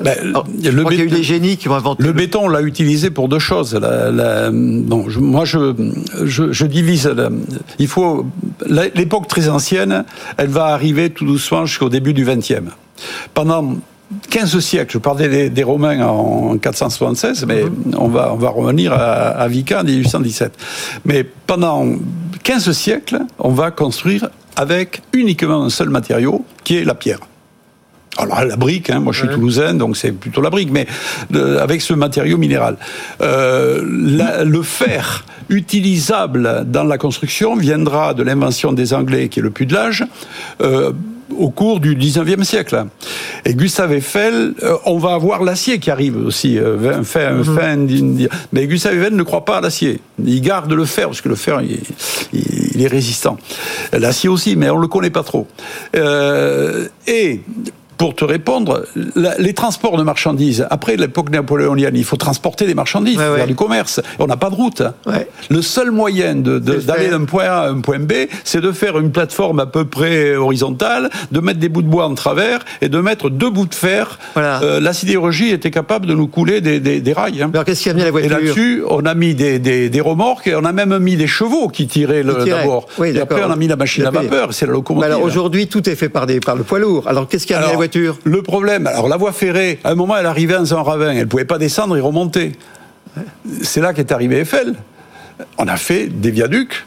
Ben, 0.00 0.14
Alors, 0.20 0.46
le 0.62 0.70
Je 0.70 0.78
crois 0.78 0.90
qu'il 0.90 0.98
y 0.98 1.02
a 1.02 1.04
eu 1.04 1.08
béton- 1.08 1.16
des 1.16 1.22
génies 1.22 1.56
qui 1.56 1.68
ont 1.68 1.74
inventé. 1.74 2.02
Le 2.02 2.12
béton, 2.12 2.44
on 2.44 2.48
l'a 2.48 2.62
utilisé 2.62 3.10
pour 3.10 3.28
deux 3.28 3.38
choses. 3.38 3.74
La- 3.74 4.10
la- 4.10 4.50
bon, 4.52 5.08
je- 5.08 5.18
moi, 5.20 5.44
je, 5.44 5.74
je, 6.24 6.52
je 6.52 6.66
divise. 6.66 7.06
la- 7.06 7.30
il 7.78 7.88
faut 7.88 8.26
l'époque 8.94 9.26
très 9.28 9.48
ancienne, 9.48 10.04
elle 10.36 10.48
va 10.48 10.66
arriver 10.66 11.10
tout 11.10 11.24
doucement 11.26 11.66
jusqu'au 11.66 11.88
début 11.88 12.12
du 12.14 12.24
XXe. 12.24 12.60
Pendant 13.34 13.76
15 14.30 14.58
siècles, 14.60 14.92
je 14.94 14.98
parlais 14.98 15.28
des, 15.28 15.50
des 15.50 15.62
Romains 15.62 16.00
en 16.06 16.58
476, 16.58 17.46
mais 17.46 17.64
on 17.96 18.08
va 18.08 18.32
on 18.32 18.36
va 18.36 18.50
revenir 18.50 18.92
à, 18.92 18.96
à 19.30 19.48
Vica 19.48 19.80
en 19.80 19.84
1817. 19.84 20.52
Mais 21.04 21.24
pendant 21.46 21.86
15 22.42 22.70
siècles, 22.72 23.20
on 23.38 23.50
va 23.50 23.70
construire 23.70 24.28
avec 24.56 25.02
uniquement 25.12 25.62
un 25.64 25.70
seul 25.70 25.90
matériau, 25.90 26.44
qui 26.64 26.76
est 26.76 26.84
la 26.84 26.94
pierre. 26.94 27.20
Alors 28.18 28.44
la 28.44 28.56
brique, 28.56 28.90
hein, 28.90 29.00
moi 29.00 29.12
je 29.12 29.20
suis 29.20 29.28
Ouais. 29.28 29.34
toulousain, 29.34 29.74
donc 29.74 29.96
c'est 29.96 30.12
plutôt 30.12 30.40
la 30.42 30.50
brique, 30.50 30.70
mais 30.72 30.86
avec 31.60 31.80
ce 31.80 31.94
matériau 31.94 32.36
minéral. 32.38 32.76
Euh, 33.22 33.82
la- 33.88 34.44
le 34.44 34.62
fer 34.62 35.24
utilisable 35.48 36.64
dans 36.66 36.84
la 36.84 36.98
construction 36.98 37.56
viendra 37.56 38.12
de 38.14 38.22
l'invention 38.22 38.72
des 38.72 38.92
Anglais, 38.94 39.28
qui 39.28 39.38
est 39.38 39.42
le 39.42 39.50
pudelage, 39.50 40.04
euh, 40.60 40.92
au 41.38 41.50
cours 41.50 41.78
du 41.78 41.94
19e 41.94 42.42
siècle. 42.42 42.84
Et 43.44 43.54
Gustave 43.54 43.92
Eiffel, 43.92 44.54
euh, 44.64 44.76
on 44.84 44.98
va 44.98 45.14
avoir 45.14 45.42
l'acier 45.44 45.78
qui 45.78 45.90
arrive 45.90 46.16
aussi, 46.16 46.58
euh, 46.58 47.02
fin, 47.02 47.04
fin, 47.04 47.44
fin 47.44 47.76
d'in- 47.76 48.26
mais 48.52 48.66
Gustave 48.66 48.96
Eiffel 48.98 49.14
ne 49.14 49.22
croit 49.22 49.44
pas 49.44 49.58
à 49.58 49.60
l'acier. 49.60 50.00
Il 50.22 50.40
garde 50.42 50.72
le 50.72 50.84
fer, 50.84 51.06
parce 51.06 51.20
que 51.20 51.28
le 51.28 51.36
fer, 51.36 51.60
il, 51.62 51.78
il- 52.32 52.70
il 52.74 52.82
est 52.82 52.88
résistant. 52.88 53.36
L'acier 53.92 54.28
aussi, 54.28 54.56
mais 54.56 54.68
on 54.68 54.78
le 54.78 54.88
connaît 54.88 55.10
pas 55.10 55.22
trop. 55.22 55.46
Euh, 55.96 56.88
et 57.06 57.40
pour 58.00 58.14
te 58.14 58.24
répondre, 58.24 58.86
la- 59.14 59.36
les 59.36 59.52
transports 59.52 59.98
de 59.98 60.02
marchandises, 60.02 60.66
après 60.70 60.96
l'époque 60.96 61.28
napoléonienne, 61.28 61.94
il 61.94 62.04
faut 62.04 62.16
transporter 62.16 62.64
des 62.66 62.72
marchandises, 62.72 63.18
Ouais, 63.18 63.24
faire 63.24 63.34
ouais. 63.34 63.46
du 63.46 63.54
commerce. 63.54 64.00
On 64.18 64.26
n'a 64.26 64.38
pas 64.38 64.48
de 64.48 64.54
route. 64.54 64.80
Ouais. 65.04 65.28
Le 65.50 65.60
seul 65.60 65.90
moyen 65.90 66.34
d'aller 66.36 67.08
d'un 67.10 67.26
point 67.26 67.44
A 67.44 67.56
à 67.64 67.68
un 67.68 67.80
point 67.82 67.98
B, 67.98 68.12
c'est 68.42 68.62
de 68.62 68.72
faire 68.72 68.98
une 68.98 69.12
plateforme 69.12 69.60
à 69.60 69.66
peu 69.66 69.84
près 69.84 70.34
horizontale, 70.34 71.10
de 71.30 71.40
mettre 71.40 71.58
des 71.60 71.68
bouts 71.68 71.82
de 71.82 71.88
bois 71.88 72.06
en 72.06 72.14
travers 72.14 72.60
et 72.80 72.88
de 72.88 72.98
mettre 73.00 73.28
deux 73.28 73.50
bouts 73.50 73.66
de 73.66 73.74
fer. 73.74 74.18
Voilà. 74.32 74.62
Euh, 74.62 74.80
la 74.80 74.94
sidérurgie 74.94 75.50
était 75.50 75.70
capable 75.70 76.06
de 76.06 76.14
nous 76.14 76.26
couler 76.26 76.62
des, 76.62 76.80
des- 76.80 77.02
des 77.02 77.12
rails. 77.12 77.42
hein. 77.42 77.50
Alors 77.52 77.66
qu'est-ce 77.66 77.82
qui 77.82 77.90
a 77.90 77.92
amené 77.92 78.04
la 78.04 78.08
Et 78.08 78.12
voiture 78.12 78.30
là-dessus, 78.30 78.82
on 78.88 79.04
a 79.04 79.14
mis 79.14 79.34
des, 79.34 80.00
remorques 80.00 80.46
et 80.46 80.54
on 80.56 80.64
a 80.64 80.72
même 80.72 80.96
mis 81.00 81.16
des 81.16 81.26
chevaux 81.26 81.68
qui 81.68 81.86
tiraient 81.86 82.24
d'abord. 82.24 82.86
Oui, 82.98 83.10
et 83.14 83.20
après, 83.20 83.42
on 83.46 83.50
a 83.50 83.56
mis 83.56 83.68
la 83.68 83.76
machine 83.76 84.06
à 84.06 84.08
Et 84.08 84.12
vapeur, 84.12 84.54
c'est 84.54 84.64
la 84.64 84.72
locomotive. 84.72 85.04
alors 85.12 85.22
aujourd'hui, 85.22 85.66
tout 85.66 85.86
est 85.90 85.96
fait 85.96 86.08
par, 86.08 86.24
le 86.24 86.62
poids 86.62 86.78
lourd. 86.78 87.06
Alors 87.06 87.28
qu'est-ce 87.28 87.46
qui 87.46 87.52
a 87.52 87.58
amené 87.58 87.66
la 87.66 87.70
Alors, 87.72 87.80
Le 88.24 88.42
problème, 88.42 88.86
alors 88.86 89.08
la 89.08 89.16
voie 89.16 89.32
ferrée, 89.32 89.78
à 89.84 89.90
un 89.90 89.94
moment, 89.94 90.16
elle 90.16 90.26
arrivait 90.26 90.54
dans 90.54 90.74
un 90.74 90.82
ravin, 90.82 91.12
elle 91.12 91.28
pouvait 91.28 91.44
pas 91.44 91.58
descendre 91.58 91.96
et 91.96 92.00
remonter. 92.00 92.52
C'est 93.62 93.80
là 93.80 93.92
qu'est 93.92 94.12
arrivé 94.12 94.40
Eiffel. 94.40 94.74
On 95.58 95.68
a 95.68 95.76
fait 95.76 96.06
des 96.06 96.30
viaducs 96.30 96.86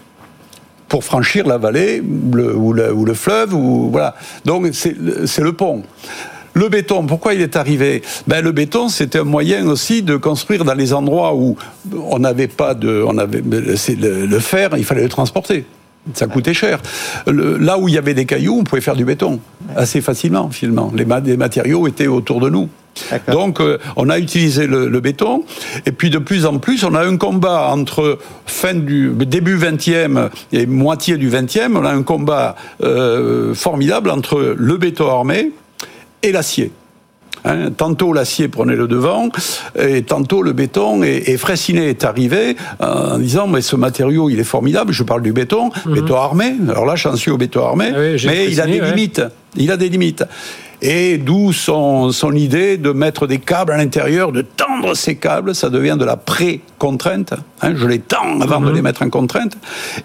pour 0.87 1.03
franchir 1.03 1.47
la 1.47 1.57
vallée 1.57 2.01
ou 2.01 2.73
le, 2.73 3.13
fleuve, 3.13 3.53
voilà. 3.53 4.15
Donc 4.45 4.67
c'est 4.73 4.95
le- 4.97 5.53
pont. 5.53 5.83
Le 6.55 6.69
béton, 6.69 7.07
pourquoi 7.07 7.33
il 7.33 7.41
est 7.41 7.55
arrivé? 7.55 8.03
Ben, 8.27 8.43
Le 8.43 8.51
béton, 8.51 8.87
c'était 8.87 9.19
un 9.19 9.23
moyen 9.23 9.67
aussi 9.67 10.03
de 10.03 10.17
construire 10.17 10.63
dans 10.63 10.75
les 10.75 10.93
endroits 10.93 11.33
où 11.33 11.57
on 11.91 12.19
n'avait 12.19 12.47
pas 12.47 12.75
de... 12.75 13.03
On 13.07 13.17
avait, 13.17 13.41
le, 13.41 14.25
le 14.27 14.39
fer, 14.39 14.69
il 14.77 14.85
fallait 14.85 15.01
le 15.01 15.09
transporter. 15.09 15.65
Ça 16.13 16.27
coûtait 16.27 16.53
cher. 16.53 16.79
Le- 17.27 17.57
là 17.57 17.77
où 17.77 17.87
il 17.87 17.93
y 17.95 17.97
avait 17.97 18.13
des 18.13 18.25
cailloux, 18.25 18.57
on 18.59 18.63
pouvait 18.63 18.81
faire 18.81 18.95
du 18.95 19.05
béton 19.05 19.39
assez 19.75 20.01
facilement, 20.01 20.49
finalement. 20.49 20.91
Les, 20.95 21.05
ma- 21.05 21.19
les 21.21 21.37
matériaux 21.37 21.87
étaient 21.87 22.07
autour 22.07 22.39
de 22.41 22.49
nous. 22.49 22.67
Donc, 23.31 23.59
euh, 23.59 23.79
on 23.95 24.09
a 24.09 24.19
utilisé 24.19 24.67
le, 24.67 24.87
le 24.87 24.99
béton, 24.99 25.43
et 25.87 25.91
puis 25.91 26.09
de 26.11 26.19
plus 26.19 26.45
en 26.45 26.59
plus, 26.59 26.83
on 26.83 26.93
a 26.93 27.03
un 27.03 27.17
combat 27.17 27.69
entre 27.71 28.19
fin 28.45 28.75
du 28.75 29.11
début 29.25 29.57
20e 29.57 30.29
et 30.51 30.65
moitié 30.67 31.17
du 31.17 31.29
20e. 31.29 31.75
On 31.75 31.85
a 31.85 31.91
un 31.91 32.03
combat 32.03 32.55
euh, 32.83 33.55
formidable 33.55 34.11
entre 34.11 34.55
le 34.57 34.77
béton 34.77 35.09
armé 35.09 35.51
et 36.21 36.31
l'acier. 36.31 36.71
Hein, 37.45 37.71
tantôt 37.75 38.13
l'acier 38.13 38.47
prenait 38.47 38.75
le 38.75 38.87
devant, 38.87 39.29
et 39.77 40.03
tantôt 40.03 40.41
le 40.41 40.53
béton. 40.53 41.03
Et, 41.03 41.23
et 41.27 41.37
Fraissinet 41.37 41.89
est 41.89 42.05
arrivé 42.05 42.55
euh, 42.81 43.15
en 43.15 43.17
disant 43.19 43.47
mais 43.47 43.61
ce 43.61 43.75
matériau 43.75 44.29
il 44.29 44.39
est 44.39 44.45
formidable. 44.45 44.93
Je 44.93 45.03
parle 45.03 45.21
du 45.21 45.33
béton, 45.33 45.69
béton 45.85 46.15
armé. 46.15 46.55
Alors 46.69 46.85
là, 46.85 46.95
j'en 46.95 47.15
suis 47.15 47.31
au 47.31 47.37
béton 47.37 47.65
armé, 47.65 47.91
Ah 47.93 47.99
oui, 47.99 48.23
mais 48.25 48.51
il 48.51 48.61
a 48.61 48.65
des 48.65 48.79
ouais. 48.79 48.89
limites. 48.89 49.21
Il 49.55 49.71
a 49.71 49.77
des 49.77 49.89
limites. 49.89 50.23
Et 50.81 51.17
d'où 51.17 51.53
son, 51.53 52.11
son 52.11 52.33
idée 52.33 52.77
de 52.77 52.91
mettre 52.91 53.25
des 53.25 53.39
câbles 53.39 53.71
à 53.71 53.77
l'intérieur, 53.77 54.31
de 54.33 54.41
tendre 54.41 54.95
ces 54.95 55.15
câbles, 55.15 55.55
ça 55.55 55.69
devient 55.69 55.95
de 55.97 56.03
la 56.03 56.17
pré-contrainte. 56.87 57.33
Hein, 57.61 57.73
je 57.75 57.87
les 57.87 57.99
tends 57.99 58.41
avant 58.41 58.59
de 58.59 58.67
Mhm. 58.69 58.75
les 58.75 58.81
mettre 58.81 59.01
en 59.03 59.09
contrainte. 59.09 59.53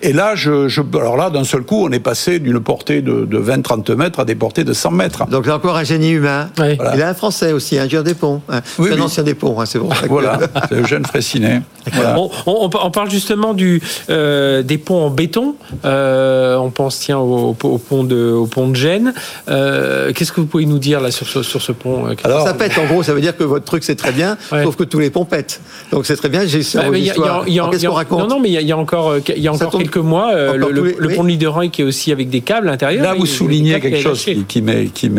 Et 0.02 0.12
là, 0.12 0.34
je, 0.36 0.68
je, 0.68 0.80
alors 0.94 1.16
là, 1.16 1.30
d'un 1.30 1.44
seul 1.44 1.62
coup, 1.62 1.84
on 1.84 1.90
est 1.90 1.98
passé 2.00 2.38
d'une 2.38 2.60
portée 2.60 3.02
de, 3.02 3.24
de 3.24 3.38
20-30 3.38 3.90
mètres 3.96 4.20
à 4.20 4.24
des 4.24 4.34
portées 4.36 4.64
de 4.64 4.72
100 4.72 4.90
mètres. 4.92 5.26
Donc 5.26 5.46
là 5.46 5.56
encore 5.56 5.76
un 5.76 5.84
génie 5.84 6.10
humain. 6.10 6.50
Ouais. 6.58 6.76
Voilà. 6.76 6.94
Il 6.94 7.00
est 7.00 7.04
un 7.04 7.14
Français 7.14 7.52
aussi, 7.52 7.78
un 7.78 7.84
hein. 7.84 7.88
Oui, 7.88 8.88
C'est 8.88 8.92
un 8.92 8.96
oui. 8.96 9.00
ancien 9.02 9.22
Despont, 9.24 9.60
hein, 9.60 9.66
c'est 9.66 9.78
bon. 9.80 9.88
Voilà, 10.08 10.38
c'est 10.68 10.76
Eugène 10.80 11.04
Fraissinet. 11.04 11.62
Voilà. 11.92 12.16
On, 12.18 12.30
on- 12.46 12.70
on 12.80 12.90
parle 12.90 13.10
justement 13.10 13.54
du, 13.54 13.80
euh, 14.10 14.62
des 14.62 14.78
ponts 14.78 15.06
en 15.06 15.10
béton. 15.10 15.56
Euh, 15.84 16.56
on 16.56 16.70
pense 16.70 16.98
tiens 17.00 17.18
au, 17.18 17.56
au 17.62 17.78
pont 17.78 18.04
de, 18.04 18.30
au 18.30 18.46
pont 18.46 18.68
de 18.68 18.76
Gênes. 18.76 19.14
Euh, 19.48 20.12
Qu'est-ce 20.14 20.32
que 20.32 20.40
vous 20.40 20.46
pouvez 20.46 20.66
nous 20.66 20.78
dire 20.78 21.00
là 21.00 21.10
sur 21.10 21.26
ce, 21.26 21.42
sur 21.42 21.60
ce 21.62 21.72
pont 21.72 22.06
Alors, 22.24 22.46
ça 22.46 22.54
pète, 22.54 22.78
en 22.78 22.84
gros, 22.86 23.02
ça 23.02 23.14
veut 23.14 23.20
dire 23.20 23.36
que 23.36 23.44
votre 23.44 23.64
truc 23.64 23.82
c'est 23.84 23.96
très 23.96 24.12
bien, 24.12 24.36
Ouais. 24.52 24.62
sauf 24.64 24.76
que 24.76 24.84
tous 24.84 24.98
les 25.00 25.10
ponts 25.10 25.24
pètent. 25.24 25.60
Donc 25.92 26.06
c'est 26.06 26.16
très 26.16 26.28
bien, 26.28 26.46
j'ai 26.46 26.62
Bah, 26.74 26.84
Qu'est-ce 27.70 27.86
qu'on 27.86 27.94
raconte 27.94 28.20
Non, 28.20 28.26
non, 28.28 28.40
mais 28.40 28.48
il 28.48 28.52
y 28.52 28.58
a, 28.58 28.60
il 28.60 28.66
y 28.68 28.72
a 28.72 28.78
encore, 28.78 29.10
euh, 29.10 29.20
il 29.36 29.42
y 29.42 29.48
a 29.48 29.52
encore 29.52 29.70
tombe- 29.70 29.82
quelques 29.82 29.96
mois, 29.98 30.32
euh, 30.32 30.56
encore 30.56 30.70
le, 30.70 31.14
pont 31.14 31.24
de 31.24 31.28
Lideran 31.28 31.68
qui 31.68 31.82
est 31.82 31.84
aussi 31.84 32.12
avec 32.12 32.30
des 32.30 32.40
câbles 32.40 32.68
à 32.68 32.72
l'intérieur. 32.72 33.02
Là, 33.02 33.14
vous 33.14 33.26
soulignez 33.26 33.78
quelque 33.80 34.00
chose 34.00 34.24
qui, 34.24 34.44
qui, 34.44 34.62
qui, 34.94 35.10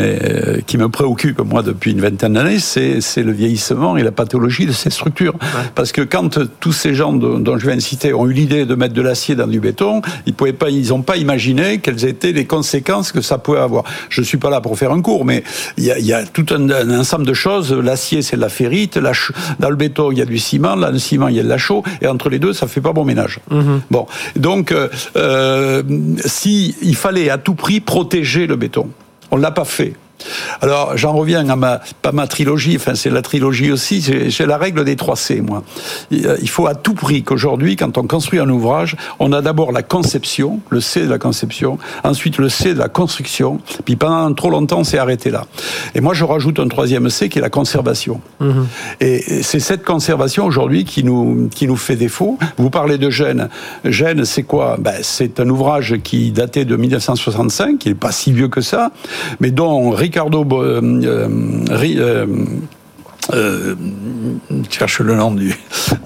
qui 0.66 0.78
me 0.78 0.90
préoccupe, 0.90 1.40
moi, 1.42 1.62
depuis 1.64 1.92
une 1.92 2.02
vingtaine 2.02 2.34
d'années, 2.34 2.60
c'est 2.60 3.02
c'est 3.02 3.24
le 3.24 3.32
vieillissement 3.32 3.98
et 3.98 4.04
la 4.04 4.12
pathologie 4.12 4.66
de 4.66 4.72
ces 4.72 4.90
structures. 4.90 5.34
Parce 5.76 5.92
que 5.92 6.02
quand 6.02 6.38
euh, 6.38 6.46
tous 6.60 6.72
ces 6.72 6.94
gens 6.94 7.14
dont, 7.14 7.58
je 7.58 7.66
viens 7.66 7.76
de 7.76 7.82
citer 7.82 8.14
ont 8.14 8.28
eu 8.28 8.34
l'idée 8.34 8.66
de 8.66 8.76
mettre 8.76 8.94
de 8.94 9.02
l'acier 9.02 9.36
dans 9.36 9.48
du 9.48 9.60
béton, 9.60 10.02
ils 10.26 10.34
pouvaient 10.34 10.54
pas, 10.54 10.70
ils 10.70 10.90
n'ont 10.90 11.02
pas 11.02 11.18
imaginé 11.18 11.80
quelles 11.80 12.06
étaient 12.06 12.32
les 12.32 12.46
conséquences 12.46 13.12
que 13.12 13.22
ça 13.22 13.38
pouvait 13.38 13.60
avoir. 13.60 13.84
Je 14.10 14.22
suis 14.22 14.38
pas 14.38 14.50
là 14.50 14.62
pour 14.62 14.78
faire 14.78 14.92
un 14.92 15.02
cours, 15.02 15.26
mais 15.26 15.44
il 15.78 15.84
y 15.86 15.92
a, 15.92 16.00
y 16.00 16.14
a 16.14 16.24
tout 16.26 16.46
un, 16.52 16.70
un 16.70 17.00
ensemble 17.00 17.26
de 17.26 17.34
choses. 17.34 17.74
L'acier, 17.74 18.22
c'est 18.22 18.36
de 18.36 18.42
la 18.42 18.50
ferrite. 18.50 18.98
La 18.98 19.14
dans 19.60 19.70
le 19.70 19.76
béton, 19.76 20.12
il 20.12 20.18
y 20.18 20.22
a 20.22 20.26
du 20.26 20.38
ciment. 20.38 20.78
Dans 20.78 20.92
le 20.92 21.00
ciment, 21.00 21.28
il 21.28 21.36
y 21.36 21.39
a 21.39 21.39
de 21.44 21.50
la 21.50 21.58
chaux. 21.58 21.84
Et 22.02 22.08
entre 22.08 22.30
les 22.30 22.40
deux, 22.40 22.54
ça 22.54 22.68
fait 22.68 22.82
pas 22.82 22.94
bon 22.94 23.06
ménage. 23.06 23.40
Bon, 23.92 24.08
donc, 24.36 24.72
euh, 24.72 24.90
euh, 25.16 25.84
si 26.26 26.76
il 26.82 26.96
fallait 26.96 27.30
à 27.30 27.38
tout 27.38 27.56
prix 27.56 27.80
protéger 27.80 28.48
le 28.48 28.56
béton, 28.56 28.90
on 29.32 29.38
l'a 29.38 29.52
pas 29.52 29.66
fait. 29.66 29.94
Alors, 30.62 30.98
j'en 30.98 31.14
reviens 31.14 31.48
à 31.50 31.56
ma, 31.56 31.82
pas 32.02 32.12
ma 32.12 32.28
trilogie, 32.28 32.76
enfin, 32.76 32.96
c'est 32.96 33.10
la 33.10 33.22
trilogie 33.22 33.72
aussi, 33.72 34.02
j'ai 34.02 34.30
j'ai 34.30 34.46
la 34.46 34.58
règle 34.58 34.84
des 34.86 34.96
3 34.96 35.16
C, 35.16 35.42
moi. 35.42 35.64
Il 36.12 36.26
euh, 36.26 36.38
il 36.42 36.50
faut 36.50 36.68
à 36.68 36.76
tout 36.76 36.94
prix 36.94 37.24
qu'aujourd'hui, 37.24 37.76
quand 37.76 37.98
on 37.98 38.08
construit 38.08 38.40
un 38.40 38.50
ouvrage, 38.50 38.96
on 39.20 39.32
a 39.34 39.42
d'abord 39.42 39.72
la 39.72 39.84
conception, 39.84 40.60
le 40.70 40.82
C 40.82 41.02
de 41.02 41.10
la 41.10 41.20
conception, 41.20 41.78
ensuite 42.04 42.38
le 42.38 42.50
C 42.50 42.74
de 42.74 42.80
la 42.80 42.90
construction, 42.90 43.60
puis 43.86 43.96
pendant 43.96 44.34
trop 44.34 44.50
longtemps, 44.50 44.80
on 44.80 44.84
s'est 44.84 44.98
arrêté 44.98 45.30
là. 45.30 45.46
Et 45.96 46.02
moi, 46.02 46.14
je 46.14 46.24
rajoute 46.24 46.60
un 46.60 46.68
troisième 46.68 47.10
C 47.10 47.30
qui 47.30 47.40
est 47.40 47.42
la 47.42 47.50
conservation. 47.50 48.22
Et 49.02 49.10
et 49.10 49.44
c'est 49.44 49.60
cette 49.60 49.84
conservation 49.84 50.46
aujourd'hui 50.46 50.86
qui 50.86 51.04
nous, 51.04 51.50
qui 51.54 51.68
nous 51.68 51.76
fait 51.76 51.96
défaut. 51.96 52.38
Vous 52.58 52.70
parlez 52.70 52.98
de 52.98 53.10
Gênes. 53.10 53.50
Gênes, 53.84 54.24
c'est 54.24 54.44
quoi? 54.44 54.78
Ben, 54.80 54.96
C'est 55.02 55.40
un 55.40 55.50
ouvrage 55.50 55.96
qui 56.04 56.32
datait 56.32 56.64
de 56.64 56.76
1965, 56.76 57.80
qui 57.80 57.90
n'est 57.90 57.96
pas 57.96 58.12
si 58.12 58.32
vieux 58.32 58.48
que 58.50 58.62
ça, 58.62 58.92
mais 59.40 59.52
dont 59.52 59.90
Ricardo... 60.10 60.44
Euh, 60.64 60.82
euh, 61.04 61.28
Ri- 61.70 62.00
euh, 62.00 62.26
euh, 63.34 63.76
je 64.50 64.76
cherche 64.76 65.02
le 65.02 65.14
nom 65.14 65.30
du... 65.32 65.56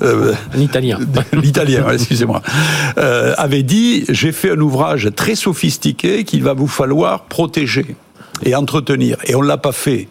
euh, 0.01 0.33
Un 0.53 0.59
italien. 0.59 0.99
l'italien, 1.33 1.85
ouais, 1.87 1.93
excusez-moi, 1.95 2.41
euh, 2.97 3.33
avait 3.37 3.63
dit 3.63 4.03
j'ai 4.09 4.33
fait 4.33 4.51
un 4.51 4.59
ouvrage 4.59 5.09
très 5.15 5.35
sophistiqué 5.35 6.25
qu'il 6.25 6.43
va 6.43 6.51
vous 6.53 6.67
falloir 6.67 7.21
protéger 7.23 7.95
et 8.43 8.55
entretenir. 8.55 9.15
Et 9.25 9.35
on 9.35 9.41
l'a 9.41 9.55
pas 9.57 9.71
fait. 9.71 10.09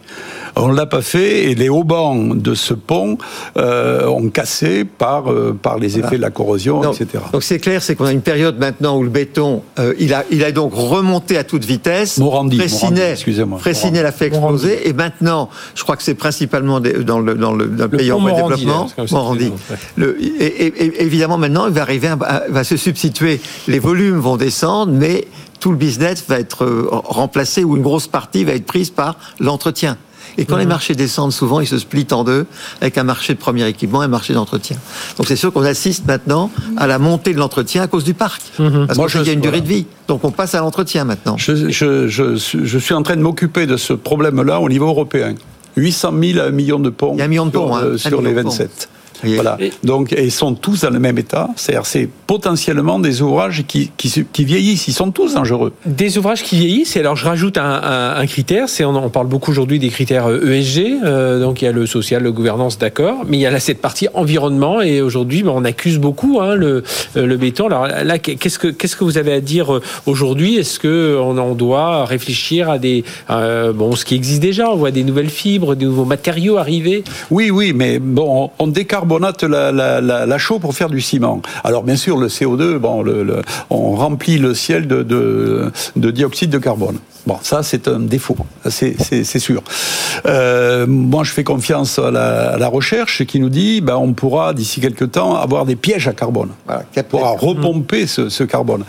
On 0.55 0.67
l'a 0.67 0.85
pas 0.85 1.01
fait 1.01 1.45
et 1.51 1.55
les 1.55 1.67
haubans 1.69 2.35
de 2.35 2.53
ce 2.53 2.73
pont 2.73 3.17
euh, 3.57 4.05
ont 4.07 4.29
cassé 4.29 4.85
par 4.85 5.31
euh, 5.31 5.57
par 5.59 5.79
les 5.79 5.97
effets 5.97 6.17
de 6.17 6.21
la 6.21 6.29
corrosion, 6.29 6.79
Donc, 6.81 7.01
etc. 7.01 7.23
donc 7.31 7.41
c'est 7.43 7.59
clair, 7.59 7.81
c'est 7.81 7.95
qu'on 7.95 8.05
a 8.05 8.11
une 8.11 8.21
période 8.21 8.59
maintenant 8.59 8.97
où 8.97 9.03
le 9.03 9.09
béton, 9.09 9.63
euh, 9.79 9.93
il 9.99 10.13
a, 10.13 10.23
il 10.31 10.43
a 10.43 10.51
donc 10.51 10.73
remonté 10.75 11.37
à 11.37 11.43
toute 11.43 11.65
vitesse. 11.65 12.17
Morandi, 12.19 12.57
Fraissinet, 12.57 13.11
excusez-moi. 13.11 13.59
L'a 14.03 14.11
fait 14.11 14.27
exploser. 14.27 14.87
Et 14.87 14.93
maintenant, 14.93 15.49
je 15.75 15.83
crois 15.83 15.95
que 15.95 16.03
c'est 16.03 16.13
principalement 16.13 16.79
des- 16.79 17.03
dans 17.03 17.19
le, 17.19 17.33
dans 17.35 17.53
le, 17.53 17.65
dans 17.65 17.85
le 17.85 17.89
Le 17.91 17.97
pays 17.97 18.11
en 18.11 18.19
voie 18.19 18.31
de 18.31 18.35
développement. 18.55 18.89
là, 18.97 19.07
ça 19.07 19.15
Morandi. 19.15 19.51
Le- 19.95 20.21
et, 20.21 20.25
et- 20.45 20.83
et- 20.85 21.03
évidemment, 21.03 21.37
maintenant, 21.37 21.65
il 21.67 21.73
va 21.73 21.81
arriver, 21.81 22.07
à- 22.09 22.17
à- 22.21 22.47
va 22.49 22.63
se 22.63 22.77
substituer. 22.77 23.41
Les 23.67 23.79
volumes 23.79 24.17
vont 24.19 24.37
descendre, 24.37 24.91
mais 24.93 25.27
tout 25.59 25.71
le 25.71 25.77
business 25.77 26.23
va 26.27 26.39
être 26.39 26.65
remplacé 26.91 27.63
ou 27.63 27.75
une 27.77 27.83
grosse 27.83 28.07
partie 28.07 28.43
va 28.43 28.53
être 28.53 28.65
prise 28.65 28.89
par 28.89 29.15
l'entretien. 29.39 29.97
Et 30.37 30.45
quand 30.45 30.57
les 30.57 30.65
marchés 30.65 30.95
descendent, 30.95 31.31
souvent, 31.31 31.59
ils 31.59 31.67
se 31.67 31.77
splitent 31.77 32.13
en 32.13 32.23
deux, 32.23 32.45
avec 32.81 32.97
un 32.97 33.03
marché 33.03 33.33
de 33.33 33.39
premier 33.39 33.67
équipement 33.67 34.01
et 34.01 34.05
un 34.05 34.09
marché 34.09 34.33
d'entretien. 34.33 34.77
Donc 35.17 35.27
c'est 35.27 35.35
sûr 35.35 35.51
qu'on 35.53 35.63
assiste 35.63 36.05
maintenant 36.07 36.49
à 36.77 36.87
la 36.87 36.99
montée 36.99 37.33
de 37.33 37.39
l'entretien 37.39 37.83
à 37.83 37.87
cause 37.87 38.03
du 38.03 38.13
parc. 38.13 38.41
Parce 38.57 38.97
Moi, 38.97 39.07
qu'il 39.07 39.23
y 39.25 39.29
a 39.29 39.33
une 39.33 39.41
durée 39.41 39.59
voilà. 39.59 39.61
de 39.61 39.67
vie. 39.67 39.85
Donc 40.07 40.23
on 40.23 40.31
passe 40.31 40.55
à 40.55 40.59
l'entretien 40.59 41.03
maintenant. 41.05 41.37
Je, 41.37 41.69
je, 41.69 42.07
je, 42.07 42.35
suis- 42.35 42.65
je 42.65 42.77
suis 42.79 42.93
en 42.93 43.03
train 43.03 43.15
de 43.15 43.21
m'occuper 43.21 43.65
de 43.67 43.77
ce 43.77 43.93
problème-là 43.93 44.59
au 44.59 44.69
niveau 44.69 44.87
européen. 44.87 45.35
800 45.75 46.13
000 46.21 46.39
à 46.39 46.43
un 46.47 46.51
million 46.51 46.79
de 46.79 46.89
ponts 46.89 47.13
Il 47.13 47.19
y 47.19 47.21
a 47.21 47.25
un 47.25 47.27
million 47.27 47.45
de 47.47 47.51
sur, 47.51 47.65
ponts, 47.67 47.75
hein, 47.75 47.81
euh, 47.83 47.97
sur 47.97 48.21
les 48.21 48.33
de 48.33 48.41
ponts. 48.41 48.49
27. 49.23 49.31
Et- 49.31 49.35
Voilà. 49.35 49.57
Et- 49.59 49.71
Donc, 49.83 50.13
ils 50.17 50.31
sont 50.31 50.53
tous 50.53 50.81
dans 50.81 50.89
le 50.89 50.99
même 50.99 51.17
état. 51.17 51.49
C'est-à-dire, 51.55 51.85
c'est 51.85 52.07
potentiellement 52.27 52.99
des 52.99 53.21
ouvrages 53.21 53.63
qui, 53.67 53.91
qui, 53.97 54.09
se- 54.09 54.19
qui 54.21 54.43
vieillissent. 54.45 54.87
Ils 54.87 54.93
sont 54.93 55.11
tous 55.11 55.33
dangereux. 55.35 55.73
Des 55.85 56.17
ouvrages 56.17 56.43
qui 56.43 56.55
vieillissent, 56.57 56.95
et 56.95 56.99
alors 56.99 57.15
je 57.15 57.25
rajoute 57.25 57.57
un, 57.57 57.63
un- 57.83 58.15
un 58.15 58.25
critère, 58.25 58.69
c'est 58.69 58.83
on, 58.85 58.95
en 58.95 59.09
parle 59.09 59.27
beaucoup 59.27 59.51
aujourd'hui 59.51 59.79
des 59.79 59.89
critères 59.89 60.29
euh, 60.29 60.51
ESG, 60.53 60.97
euh, 61.03 61.39
donc 61.41 61.61
il 61.61 61.65
y 61.65 61.67
a 61.67 61.71
le 61.71 61.85
social, 61.85 62.21
le 62.23 62.31
gouvernance, 62.31 62.77
d'accord, 62.77 63.23
mais 63.27 63.37
il 63.37 63.41
y 63.41 63.45
a 63.45 63.51
là 63.51 63.59
cette 63.59 63.81
partie 63.81 64.07
environnement, 64.13 64.81
et 64.81 65.01
aujourd'hui 65.01 65.43
ben, 65.43 65.51
on 65.55 65.63
accuse 65.65 65.97
beaucoup 65.99 66.39
hein, 66.41 66.55
le, 66.55 66.83
euh, 67.17 67.25
le 67.25 67.37
béton. 67.37 67.67
Alors 67.67 67.87
là, 67.87 68.17
qu'est-ce 68.19 68.59
que 68.59 68.67
qu'est-ce 68.67 68.95
que 68.95 69.03
vous 69.03 69.17
avez 69.17 69.33
à 69.33 69.41
dire 69.41 69.79
aujourd'hui? 70.05 70.55
Est-ce 70.57 70.79
que 70.79 71.17
on, 71.21 71.37
on 71.37 71.55
doit 71.55 72.05
réfléchir 72.05 72.69
à 72.69 72.79
des 72.79 73.03
euh, 73.29 73.73
bon 73.73 73.95
ce 73.95 74.05
qui 74.05 74.15
existe 74.15 74.41
déjà? 74.41 74.69
On 74.69 74.75
voit 74.75 74.91
des 74.91 75.03
nouvelles 75.03 75.29
fibres, 75.29 75.75
des 75.75 75.85
nouveaux 75.85 76.05
matériaux 76.05 76.57
arriver. 76.57 77.03
Oui, 77.31 77.49
oui, 77.51 77.73
mais 77.73 77.99
bon, 77.99 78.49
on 78.59 78.67
décarbonate 79.19 79.43
la, 79.43 79.71
la, 79.71 80.01
la, 80.01 80.25
la 80.25 80.37
chaux 80.37 80.59
pour 80.59 80.73
faire 80.75 80.89
du 80.89 81.01
ciment. 81.01 81.41
Alors, 81.63 81.83
bien 81.83 81.95
sûr, 81.95 82.17
le 82.17 82.27
CO2, 82.27 82.77
bon, 82.77 83.01
le, 83.03 83.23
le- 83.23 83.41
on 83.69 83.91
remplit 83.95 84.37
le 84.37 84.53
ciel 84.53 84.87
de, 84.87 85.03
de, 85.03 85.71
de 85.95 86.11
dioxyde 86.11 86.49
de 86.49 86.57
carbone. 86.57 86.97
Bon, 87.25 87.37
ça, 87.41 87.63
c'est 87.63 87.87
un 87.87 87.99
défaut, 87.99 88.35
c'est 88.69 89.39
sûr. 89.39 89.63
Euh, 90.25 90.85
moi, 90.87 91.23
je 91.23 91.31
fais 91.31 91.45
confiance 91.45 91.97
à 91.97 92.11
la, 92.11 92.53
à 92.53 92.57
la 92.57 92.67
recherche 92.67 93.23
qui 93.25 93.39
nous 93.39 93.47
dit, 93.49 93.79
ben, 93.79 93.95
on 93.95 94.13
pourra 94.13 94.53
d'ici 94.53 94.81
quelques 94.81 95.11
temps 95.11 95.35
avoir 95.35 95.65
des 95.65 95.77
pièges 95.77 96.07
à 96.09 96.13
carbone. 96.13 96.49
Voilà, 96.65 96.83
On 96.97 97.03
pourra 97.03 97.31
repomper 97.31 98.07
ce, 98.07 98.27
ce 98.27 98.43
carbone. 98.43 98.83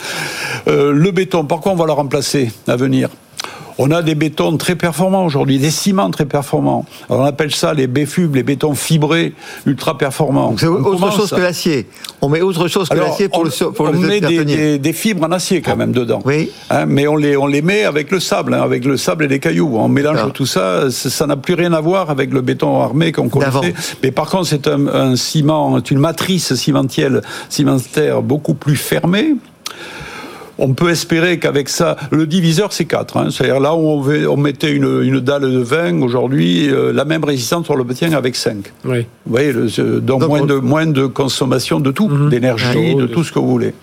Euh, 0.66 0.92
le 0.92 1.10
béton, 1.12 1.44
par 1.44 1.60
quoi 1.60 1.72
on 1.72 1.76
va 1.76 1.86
le 1.86 1.92
remplacer 1.92 2.50
à 2.66 2.74
venir? 2.74 3.08
On 3.78 3.90
a 3.90 4.02
des 4.02 4.14
bétons 4.14 4.56
très 4.56 4.76
performants 4.76 5.24
aujourd'hui, 5.24 5.58
des 5.58 5.70
ciments 5.70 6.10
très 6.10 6.26
performants. 6.26 6.84
Alors 7.08 7.22
on 7.22 7.26
appelle 7.26 7.54
ça 7.54 7.74
les 7.74 7.86
béfubes, 7.86 8.34
les 8.36 8.42
bétons 8.42 8.74
fibrés, 8.74 9.32
ultra 9.66 9.98
performants. 9.98 10.54
C'est 10.58 10.66
autre 10.66 10.82
commence 10.90 11.16
chose 11.16 11.30
que 11.30 11.40
l'acier. 11.40 11.86
On 12.20 12.28
met 12.28 12.40
autre 12.40 12.68
chose 12.68 12.88
que 12.88 12.94
l'acier 12.96 13.28
pour 13.28 13.40
on, 13.40 13.44
le 13.44 13.70
pour 13.72 13.86
on 13.86 13.92
le 13.92 13.98
met 13.98 14.20
des, 14.20 14.44
des- 14.44 14.78
des 14.78 14.92
fibres 14.92 15.24
en 15.26 15.32
acier 15.32 15.60
quand 15.60 15.76
même 15.76 15.92
dedans. 15.92 16.20
Oui. 16.24 16.50
Hein, 16.70 16.86
mais 16.86 17.06
on 17.06 17.16
les, 17.16 17.36
on 17.36 17.46
les 17.46 17.62
met 17.62 17.84
avec 17.84 18.10
le 18.10 18.20
sable, 18.20 18.54
hein, 18.54 18.62
avec 18.62 18.84
le 18.84 18.96
sable 18.96 19.24
et 19.24 19.28
les 19.28 19.40
cailloux. 19.40 19.76
On 19.76 19.88
mélange 19.88 20.16
D'accord. 20.16 20.32
tout 20.32 20.46
ça. 20.46 20.90
Ça 20.90 21.26
n'a 21.26 21.36
plus 21.36 21.54
rien 21.54 21.72
à 21.72 21.80
voir 21.80 22.10
avec 22.10 22.32
le 22.32 22.40
béton 22.40 22.80
armé 22.80 23.12
qu'on 23.12 23.28
connaissait. 23.28 23.74
Mais 24.02 24.10
par 24.10 24.30
contre, 24.30 24.46
c'est 24.46 24.68
un, 24.68 24.86
un 24.86 25.16
ciment, 25.16 25.78
une 25.90 25.98
matrice 25.98 26.54
cimentielle, 26.54 27.22
cimentaire 27.48 28.22
beaucoup 28.22 28.54
plus 28.54 28.76
fermée. 28.76 29.34
On 30.58 30.72
peut 30.74 30.90
espérer 30.90 31.38
qu'avec 31.38 31.68
ça, 31.68 31.96
le 32.10 32.26
diviseur 32.26 32.72
c'est 32.72 32.84
4. 32.84 33.16
Hein. 33.16 33.28
C'est-à-dire 33.30 33.60
là 33.60 33.74
où 33.74 33.78
on, 33.88 34.00
veut- 34.00 34.28
on 34.28 34.36
mettait 34.36 34.72
une, 34.72 35.02
une 35.02 35.20
dalle 35.20 35.42
de 35.42 35.58
20, 35.58 36.02
aujourd'hui, 36.02 36.68
euh, 36.70 36.92
la 36.92 37.04
même 37.04 37.24
résistance 37.24 37.68
on 37.70 37.74
l'obtient 37.74 38.12
avec 38.12 38.36
5. 38.36 38.72
Oui. 38.84 39.00
Vous 39.26 39.32
voyez, 39.32 39.52
le, 39.52 39.66
donc, 40.00 40.20
Donc, 40.20 40.28
moins, 40.28 40.40
on- 40.42 40.46
de, 40.46 40.54
moins 40.54 40.86
de 40.86 41.06
consommation 41.06 41.80
de 41.80 41.90
tout, 41.90 42.28
d'énergie, 42.28 42.64
Ouais. 42.78 42.94
de 42.94 43.06
tout 43.06 43.24
ce 43.24 43.32
que 43.32 43.38
vous 43.38 43.48
voulez. 43.50 43.74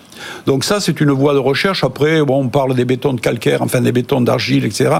Donc 0.46 0.64
ça, 0.64 0.80
c'est 0.80 1.00
une 1.00 1.10
voie 1.10 1.34
de 1.34 1.38
recherche. 1.38 1.84
Après, 1.84 2.22
bon, 2.22 2.42
on 2.44 2.48
parle 2.48 2.74
des 2.74 2.84
bétons 2.84 3.12
de 3.12 3.20
calcaire, 3.20 3.62
enfin 3.62 3.80
des 3.80 3.92
bétons 3.92 4.20
d'argile, 4.20 4.64
etc. 4.64 4.90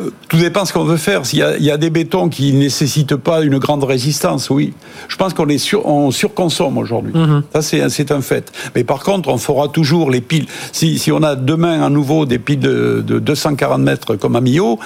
Euh, 0.00 0.10
Tout 0.28 0.36
dépend 0.38 0.64
ce 0.64 0.72
qu'on 0.72 0.84
veut 0.84 0.96
faire. 0.96 1.24
S'il 1.26 1.38
y 1.40 1.42
a, 1.42 1.56
il 1.56 1.64
y 1.64 1.70
a 1.70 1.76
des 1.76 1.90
bétons 1.90 2.28
qui 2.28 2.52
nécessitent 2.52 3.16
pas 3.16 3.42
une 3.42 3.58
grande 3.58 3.84
résistance, 3.84 4.50
oui. 4.50 4.74
Je 5.08 5.16
pense 5.16 5.34
qu'on 5.34 5.48
est 5.48 5.58
sur, 5.58 5.86
on 5.86 6.10
surconsomme 6.10 6.78
aujourd'hui. 6.78 7.12
Ça, 7.52 7.62
c'est, 7.62 7.88
c'est 7.90 8.10
un 8.12 8.20
fait. 8.20 8.52
Mais 8.74 8.84
par 8.84 9.00
contre, 9.02 9.28
on 9.28 9.38
fera 9.38 9.68
toujours 9.68 10.10
les 10.10 10.20
piles. 10.20 10.46
Si, 10.72 10.98
si 10.98 11.12
on 11.12 11.22
a 11.22 11.34
demain 11.36 11.82
à 11.82 11.88
nouveau 11.90 12.26
des 12.26 12.38
piles 12.38 12.60
de, 12.60 13.02
de 13.06 13.18
240 13.18 13.80
mètres 13.80 14.16
comme 14.16 14.36
à 14.36 14.40
Millau, 14.40 14.78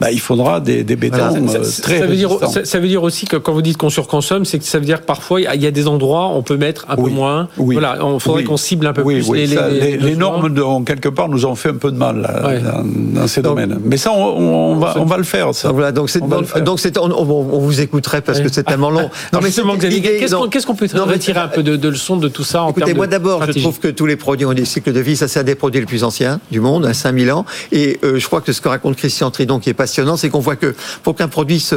bah, 0.00 0.10
il 0.12 0.20
faudra 0.20 0.60
des, 0.60 0.84
des 0.84 0.96
bétons 0.96 1.16
Ça, 1.48 1.58
euh, 1.58 1.64
ça- 1.64 1.82
très 1.82 1.98
ça 2.00 2.06
veut 2.06 2.16
dire, 2.16 2.30
ça, 2.64 2.78
veut 2.78 2.88
dire 2.88 3.02
aussi 3.02 3.26
que 3.26 3.36
quand 3.36 3.52
vous 3.52 3.62
dites 3.62 3.76
qu'on 3.76 3.90
surconsomme, 3.90 4.44
c'est 4.44 4.58
que 4.58 4.64
ça 4.64 4.78
veut 4.78 4.84
dire 4.84 5.00
que 5.00 5.06
parfois 5.06 5.40
il 5.40 5.44
y 5.44 5.46
a- 5.46 5.54
il 5.54 5.62
y 5.62 5.66
a 5.66 5.70
des 5.70 5.86
endroits 5.86 6.28
où 6.28 6.32
on 6.32 6.42
peut 6.42 6.56
mettre 6.56 6.84
un 6.88 6.96
Oui. 6.96 7.10
peu 7.10 7.16
moins. 7.16 7.48
Oui. 7.58 7.74
Voilà, 7.74 8.04
on 8.04 8.18
faudrait 8.18 8.42
Oui. 8.42 8.48
qu'on 8.48 8.56
cible 8.56 8.86
un 8.86 8.92
peu 8.92 9.02
oui, 9.04 9.14
plus 9.20 9.28
oui, 9.30 9.46
les, 9.46 9.54
ça, 9.56 9.68
les- 9.68 9.80
les- 9.80 9.90
les 9.96 9.98
les 9.98 10.16
normes, 10.16 10.52
de- 10.52 10.84
quelque 10.84 11.08
part, 11.08 11.28
nous 11.28 11.44
ont 11.46 11.54
fait 11.54 11.70
un 11.70 11.74
peu 11.74 11.90
de 11.90 11.96
mal 11.96 12.20
là, 12.20 12.46
Ouais. 12.46 12.60
dans, 12.60 13.20
dans 13.20 13.26
ces 13.26 13.42
Donc- 13.42 13.56
domaines. 13.56 13.78
Mais 13.84 13.96
ça, 13.96 14.12
on, 14.12 14.16
on 14.72 14.76
va, 14.76 14.94
on 14.98 15.04
va 15.04 15.16
le 15.16 15.22
faire. 15.24 15.54
Ça. 15.54 15.68
Donc 15.68 15.76
voilà, 15.76 15.92
donc 15.92 16.10
c'est 16.10 16.22
On 16.22 16.28
donc, 16.28 16.62
donc 16.64 16.78
on, 17.00 17.10
on- 17.10 17.48
on 17.54 17.58
vous 17.58 17.80
écouterait 17.80 18.20
parce 18.20 18.40
que 18.40 18.48
c'est 18.50 18.62
tellement 18.64 18.90
long. 18.90 19.10
Non, 19.32 19.40
mais 19.42 19.50
qu'est-ce 19.50 20.66
qu'on 20.66 20.74
peut 20.74 20.86
Non, 20.94 21.04
retirer 21.04 21.40
un 21.40 21.48
peu 21.48 21.62
de, 21.62 21.76
de 21.76 21.88
leçon 21.88 22.16
de 22.16 22.28
tout 22.28 22.44
ça 22.44 22.62
en 22.62 22.70
Écoutez, 22.70 22.94
moi 22.94 23.06
d'abord, 23.06 23.44
je 23.46 23.52
trouve 23.60 23.78
que 23.78 23.88
tous 23.88 24.06
les 24.06 24.16
produits 24.16 24.46
ont 24.46 24.52
des 24.54 24.64
cycles 24.64 24.92
de 24.92 25.00
vie. 25.00 25.16
Ça, 25.16 25.28
c'est 25.28 25.40
un 25.40 25.44
des 25.44 25.54
produits 25.54 25.80
les 25.80 25.86
plus 25.86 26.04
anciens 26.04 26.40
du 26.50 26.60
monde, 26.60 26.86
à 26.86 26.94
5000 26.94 27.30
ans. 27.32 27.44
Et 27.72 27.98
euh, 28.04 28.18
je 28.18 28.26
crois 28.26 28.40
que 28.40 28.52
ce 28.52 28.60
que 28.60 28.68
raconte 28.68 28.96
Christian 28.96 29.30
Tridon, 29.30 29.58
qui 29.58 29.70
est 29.70 29.74
passionnant, 29.74 30.16
c'est 30.16 30.28
qu'on 30.30 30.40
voit 30.40 30.56
que 30.56 30.74
pour 31.02 31.14
qu'un 31.14 31.28
produit 31.28 31.60
se 31.60 31.76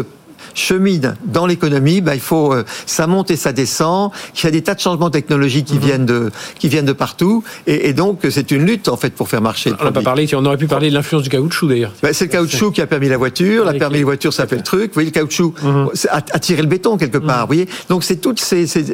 chemine 0.57 1.15
dans 1.25 1.45
l'économie, 1.45 2.01
bah, 2.01 2.15
il 2.15 2.21
faut 2.21 2.53
euh, 2.53 2.63
ça 2.85 3.07
monte 3.07 3.31
et 3.31 3.35
ça 3.35 3.51
descend. 3.53 4.11
Il 4.35 4.43
y 4.43 4.47
a 4.47 4.51
des 4.51 4.61
tas 4.61 4.73
de 4.75 4.79
changements 4.79 5.09
technologiques 5.09 5.69
Mhm. 5.71 5.79
qui 5.79 5.85
viennent 5.85 6.05
de 6.05 6.31
qui 6.59 6.67
viennent 6.69 6.85
de 6.85 6.93
partout, 6.93 7.43
et, 7.67 7.89
et 7.89 7.93
donc 7.93 8.19
c'est 8.29 8.51
une 8.51 8.65
lutte 8.65 8.87
en 8.89 8.97
fait 8.97 9.11
pour 9.13 9.29
faire 9.29 9.41
marcher. 9.41 9.71
On 9.79 9.83
n'a 9.85 9.91
pas 9.91 10.01
parlé, 10.01 10.27
on 10.33 10.45
aurait 10.45 10.57
pu 10.57 10.67
parler 10.67 10.89
de 10.89 10.93
l'influence 10.95 11.23
du 11.23 11.29
caoutchouc 11.29 11.67
d'ailleurs. 11.67 11.93
Bah, 12.01 12.09
c'est 12.13 12.25
le 12.25 12.31
caoutchouc 12.31 12.71
qui 12.71 12.81
a 12.81 12.87
permis 12.87 13.09
la 13.09 13.17
voiture, 13.17 13.65
la 13.65 13.73
permis 13.73 13.95
les- 13.95 13.99
la 14.01 14.05
voiture, 14.05 14.33
ça 14.33 14.47
fait 14.47 14.55
le 14.57 14.63
truc. 14.63 14.87
Vous 14.91 14.93
voyez, 14.95 15.09
le 15.09 15.13
caoutchouc 15.13 15.53
Mhm. 15.63 15.89
c'est 15.93 16.09
a, 16.09 16.17
a 16.17 16.39
tiré 16.39 16.61
le 16.61 16.67
béton 16.67 16.97
quelque 16.97 17.17
part. 17.17 17.41
Vous 17.41 17.47
voyez, 17.47 17.67
donc 17.89 18.03
c'est 18.03 18.17
toutes 18.17 18.39
ces, 18.39 18.67
ces- 18.67 18.85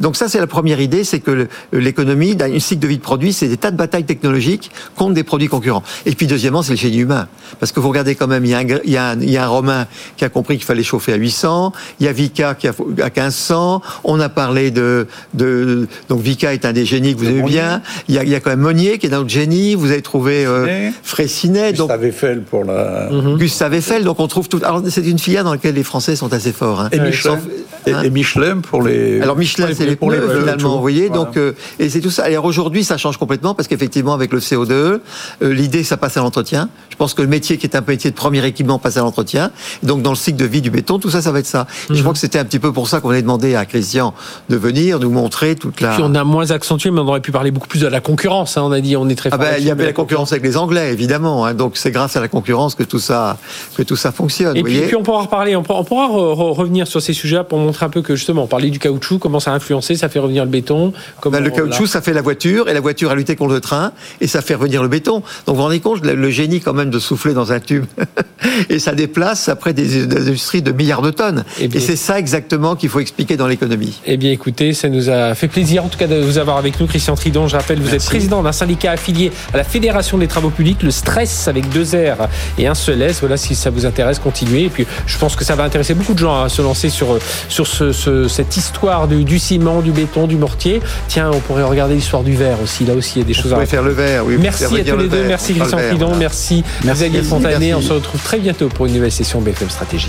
donc 0.00 0.16
ça 0.16 0.28
c'est 0.28 0.40
la 0.40 0.46
première 0.46 0.80
idée, 0.80 1.04
c'est 1.04 1.20
que 1.20 1.48
l'économie, 1.72 2.36
dans 2.36 2.46
une 2.46 2.60
cycle 2.60 2.80
de 2.82 2.86
vie 2.88 2.96
de 2.98 3.02
produit, 3.02 3.32
c'est 3.32 3.48
des 3.48 3.56
tas 3.56 3.70
de 3.70 3.76
batailles 3.76 4.04
technologiques 4.04 4.70
contre 4.96 5.14
des 5.14 5.24
produits 5.24 5.48
concurrents. 5.48 5.82
Et 6.06 6.12
puis 6.14 6.26
deuxièmement, 6.26 6.62
c'est 6.62 6.72
le 6.72 6.78
génie 6.78 6.98
humain, 6.98 7.28
parce 7.58 7.72
que 7.72 7.80
vous 7.80 7.88
regardez 7.88 8.14
quand 8.14 8.26
même, 8.26 8.44
il 8.44 8.50
y 8.50 8.54
a 8.54 8.58
un, 8.58 8.64
gr- 8.64 8.80
il 8.84 8.92
y 8.92 8.96
a 8.96 9.10
un, 9.10 9.20
il 9.20 9.30
y 9.30 9.36
a 9.36 9.44
un 9.44 9.48
Romain 9.48 9.86
qui 10.16 10.24
a 10.24 10.28
compris 10.28 10.56
qu'il 10.56 10.64
fallait 10.66 10.82
chauffer 10.82 11.09
à 11.12 11.16
800, 11.16 11.72
il 12.00 12.06
y 12.06 12.08
a 12.08 12.12
Vika 12.12 12.54
qui 12.54 12.68
a 12.68 12.70
à 12.70 13.04
1500. 13.10 13.82
On 14.04 14.20
a 14.20 14.28
parlé 14.28 14.70
de, 14.70 15.06
de 15.34 15.86
donc 16.08 16.20
Vika 16.20 16.52
est 16.54 16.64
un 16.64 16.72
des 16.72 16.84
génies 16.84 17.14
que 17.14 17.20
vous 17.20 17.28
aimez 17.28 17.42
bien. 17.42 17.82
Il 18.08 18.14
y 18.14 18.18
a, 18.18 18.22
il 18.24 18.28
y 18.28 18.34
a 18.34 18.40
quand 18.40 18.50
même 18.50 18.60
Monnier 18.60 18.98
qui 18.98 19.06
est 19.06 19.14
un 19.14 19.18
autre 19.18 19.28
génie. 19.30 19.74
Vous 19.74 19.90
avez 19.90 20.02
trouvé 20.02 20.44
euh, 20.46 20.90
Fraissinet. 21.02 21.72
Donc 21.72 21.88
Gustave 21.88 22.04
Eiffel 22.04 22.42
pour 22.42 22.64
la. 22.64 23.08
Mhm. 23.10 23.36
Gustave 23.38 23.74
Eiffel, 23.74 24.04
donc 24.04 24.20
on 24.20 24.28
trouve 24.28 24.48
tout. 24.48 24.60
Alors 24.62 24.82
c'est 24.88 25.06
une 25.06 25.18
filière 25.18 25.44
dans 25.44 25.52
laquelle 25.52 25.74
les 25.74 25.82
Français 25.84 26.16
sont 26.16 26.32
assez 26.32 26.52
forts. 26.52 26.80
hein. 26.80 26.88
Et 26.92 27.00
Michelin. 27.00 27.32
Sauf- 27.38 27.94
hein. 27.94 28.02
et 28.04 28.10
Michelin 28.10 28.58
pour 28.60 28.82
les. 28.82 29.20
Alors 29.20 29.36
Michelin, 29.36 29.68
c'est 29.74 29.86
les 29.86 29.96
pour 29.96 30.08
pneus 30.08 30.20
pneus, 30.20 30.40
finalement, 30.40 30.74
vous 30.76 30.80
voyez. 30.80 31.08
Voilà. 31.08 31.24
Donc 31.24 31.36
euh, 31.36 31.52
et 31.78 31.88
c'est 31.88 32.00
tout 32.00 32.10
ça. 32.10 32.24
Alors 32.24 32.44
aujourd'hui, 32.44 32.84
ça 32.84 32.96
change 32.96 33.16
complètement 33.16 33.54
parce 33.54 33.68
qu'effectivement, 33.68 34.14
avec 34.14 34.32
le 34.32 34.40
CO2, 34.40 34.70
euh, 34.72 35.00
l'idée, 35.42 35.82
ça 35.84 35.96
passe 35.96 36.16
à 36.16 36.20
l'entretien. 36.20 36.68
Je 36.90 36.96
pense 36.96 37.14
que 37.14 37.22
le 37.22 37.28
métier 37.28 37.56
qui 37.58 37.66
est 37.66 37.76
un 37.76 37.82
métier 37.86 38.10
de 38.10 38.16
premier 38.16 38.44
équipement 38.46 38.78
passe 38.78 38.96
à 38.96 39.00
l'entretien. 39.00 39.50
Donc 39.82 40.02
dans 40.02 40.10
le 40.10 40.16
cycle 40.16 40.38
de 40.38 40.44
vie 40.44 40.60
du 40.60 40.70
béton, 40.70 40.98
tout 41.00 41.10
ça, 41.10 41.22
ça 41.22 41.32
va 41.32 41.40
être 41.40 41.46
ça. 41.46 41.66
Et 41.88 41.92
Mhm. 41.92 41.96
Je 41.96 42.02
crois 42.02 42.12
que 42.12 42.18
c'était 42.18 42.38
un 42.38 42.44
petit 42.44 42.58
peu 42.58 42.72
pour 42.72 42.88
ça 42.88 43.00
qu'on 43.00 43.10
avait 43.10 43.22
demandé 43.22 43.54
à 43.54 43.64
Christian 43.66 44.14
de 44.48 44.56
venir 44.56 44.98
nous 45.00 45.10
montrer 45.10 45.54
toute 45.56 45.80
la. 45.80 45.94
Puis 45.94 46.02
on 46.04 46.14
a 46.14 46.24
moins 46.24 46.50
accentué, 46.50 46.90
mais 46.90 47.00
on 47.00 47.08
aurait 47.08 47.20
pu 47.20 47.32
parler 47.32 47.50
beaucoup 47.50 47.68
plus 47.68 47.80
de 47.80 47.86
la 47.86 48.00
concurrence. 48.00 48.56
hein. 48.56 48.62
On 48.64 48.72
a 48.72 48.80
dit, 48.80 48.96
on 48.96 49.08
est 49.08 49.14
très 49.14 49.30
Ah 49.32 49.38
ben, 49.38 49.54
il 49.58 49.64
y 49.64 49.70
avait 49.70 49.86
la 49.86 49.92
concurrence 49.92 50.32
avec 50.32 50.44
les 50.44 50.56
Anglais, 50.56 50.92
évidemment. 50.92 51.44
hein. 51.46 51.54
donc 51.54 51.76
c'est 51.76 51.90
grâce 51.90 52.16
à 52.16 52.20
la 52.20 52.28
concurrence 52.28 52.74
que 52.74 52.82
tout 52.84 52.98
ça, 52.98 53.36
que 53.76 53.82
tout 53.82 53.96
ça 53.96 54.12
fonctionne. 54.12 54.56
Et 54.56 54.60
vous 54.60 54.64
puis, 54.66 54.74
voyez 54.74 54.86
puis 54.88 54.96
on 54.96 55.02
pourra 55.02 55.22
reparler, 55.22 55.56
on 55.56 55.62
pourra, 55.62 55.80
on 55.80 55.84
pourra 55.84 56.06
re- 56.08 56.34
re- 56.34 56.52
revenir 56.54 56.86
sur 56.86 57.00
ces 57.02 57.12
sujets 57.12 57.42
pour 57.48 57.58
montrer 57.58 57.86
un 57.86 57.90
peu 57.90 58.02
que 58.02 58.14
justement, 58.16 58.44
on 58.44 58.46
parlait 58.46 58.70
du 58.70 58.78
caoutchouc, 58.78 59.18
comment 59.18 59.40
ça 59.40 59.52
a 59.52 59.54
influencé, 59.54 59.94
ça 59.96 60.08
fait 60.08 60.18
revenir 60.18 60.44
le 60.44 60.50
béton. 60.50 60.92
Comment 61.20 61.38
Ben, 61.38 61.44
le 61.44 61.50
caoutchouc, 61.50 61.86
ça 61.86 62.00
fait 62.02 62.12
la 62.12 62.22
voiture, 62.22 62.68
et 62.68 62.74
la 62.74 62.80
voiture 62.80 63.10
a 63.10 63.14
lutté 63.14 63.36
contre 63.36 63.54
le 63.54 63.60
train, 63.60 63.92
et 64.20 64.26
ça 64.26 64.42
fait 64.42 64.54
revenir 64.54 64.82
le 64.82 64.88
béton. 64.88 65.20
Donc 65.20 65.24
vous 65.46 65.54
vous 65.56 65.62
rendez 65.62 65.80
compte, 65.80 66.04
le, 66.04 66.14
le 66.14 66.30
génie 66.30 66.60
quand 66.60 66.74
même 66.74 66.90
de 66.90 66.98
souffler 66.98 67.34
dans 67.34 67.52
un 67.52 67.60
tube, 67.60 67.84
et 68.68 68.78
ça 68.78 68.92
déplace 68.92 69.48
après 69.48 69.72
des, 69.72 70.06
des 70.06 70.28
industries 70.28 70.62
de 70.62 70.72
milliards 70.80 71.02
de 71.02 71.10
tonnes. 71.10 71.44
Eh 71.60 71.64
Et, 71.64 71.80
c'est 71.80 71.96
ça 71.96 72.18
exactement 72.18 72.74
qu'il 72.76 72.88
faut 72.88 73.00
expliquer 73.00 73.36
dans 73.36 73.46
l'économie. 73.46 74.00
Eh 74.06 74.16
bien, 74.16 74.30
écoutez, 74.32 74.72
ça 74.72 74.88
nous 74.88 75.08
a 75.10 75.34
fait 75.34 75.48
plaisir, 75.48 75.84
en 75.84 75.88
tout 75.88 75.98
cas, 75.98 76.06
de 76.06 76.16
vous 76.20 76.38
avoir 76.38 76.56
avec 76.56 76.80
nous, 76.80 76.86
Christian 76.86 77.14
Tridon. 77.14 77.46
Je 77.48 77.56
rappelle, 77.56 77.80
vous 77.80 77.94
êtes 77.94 78.04
président 78.04 78.42
d'un 78.42 78.52
syndicat 78.52 78.92
affilié 78.92 79.30
à 79.52 79.56
la 79.56 79.64
Fédération 79.64 80.18
des 80.18 80.26
travaux 80.28 80.50
publics, 80.50 80.82
le 80.82 80.90
Stress, 80.90 81.48
avec 81.48 81.68
deux 81.70 81.84
R 81.84 82.28
et 82.58 82.66
un 82.66 82.74
seul 82.74 83.00
S. 83.02 83.20
Voilà, 83.20 83.36
si 83.36 83.54
ça 83.54 83.70
vous 83.70 83.86
intéresse, 83.86 84.18
continuez. 84.18 84.64
Et 84.64 84.68
puis, 84.70 84.86
je 85.06 85.18
pense 85.18 85.36
que 85.36 85.44
ça 85.44 85.54
va 85.54 85.64
intéresser 85.64 85.94
beaucoup 85.94 86.14
de 86.14 86.18
gens 86.18 86.42
à 86.42 86.48
se 86.48 86.62
lancer 86.62 86.88
sur, 86.88 87.18
sur 87.48 87.66
ce, 87.66 87.92
ce- 87.92 88.28
cette 88.28 88.56
histoire 88.56 89.08
du, 89.08 89.24
du 89.24 89.38
ciment, 89.38 89.80
du 89.82 89.90
béton, 89.92 90.26
du 90.26 90.36
mortier. 90.36 90.80
Tiens, 91.08 91.30
on 91.32 91.40
pourrait 91.40 91.62
regarder 91.64 91.94
l'histoire 91.94 92.22
du 92.22 92.34
verre 92.34 92.58
aussi. 92.62 92.84
Là 92.84 92.94
aussi, 92.94 93.14
il 93.16 93.22
y 93.22 93.24
a 93.24 93.28
des 93.28 93.34
choses 93.34 93.52
à 93.52 93.66
faire 93.66 93.82
le 93.82 93.92
verre, 93.92 94.24
oui. 94.26 94.36
Merci 94.40 94.64
à 94.64 94.68
tous 94.68 94.74
les 94.76 94.82
le 94.84 95.08
deux. 95.08 95.08
verre, 95.08 95.26
Merci 95.28 95.54
Christian 95.54 95.78
Tridon. 95.78 96.06
voilà. 96.06 96.16
Merci, 96.18 96.64
Merci, 96.84 97.10
Xavier. 97.10 97.74
On 97.74 97.80
se 97.82 97.92
retrouve 97.92 98.20
très 98.22 98.38
bientôt 98.38 98.68
pour 98.68 98.86
une 98.86 98.94
nouvelle 98.94 99.12
session 99.12 99.40
BFM 99.40 99.68
Stratégie. 99.70 100.08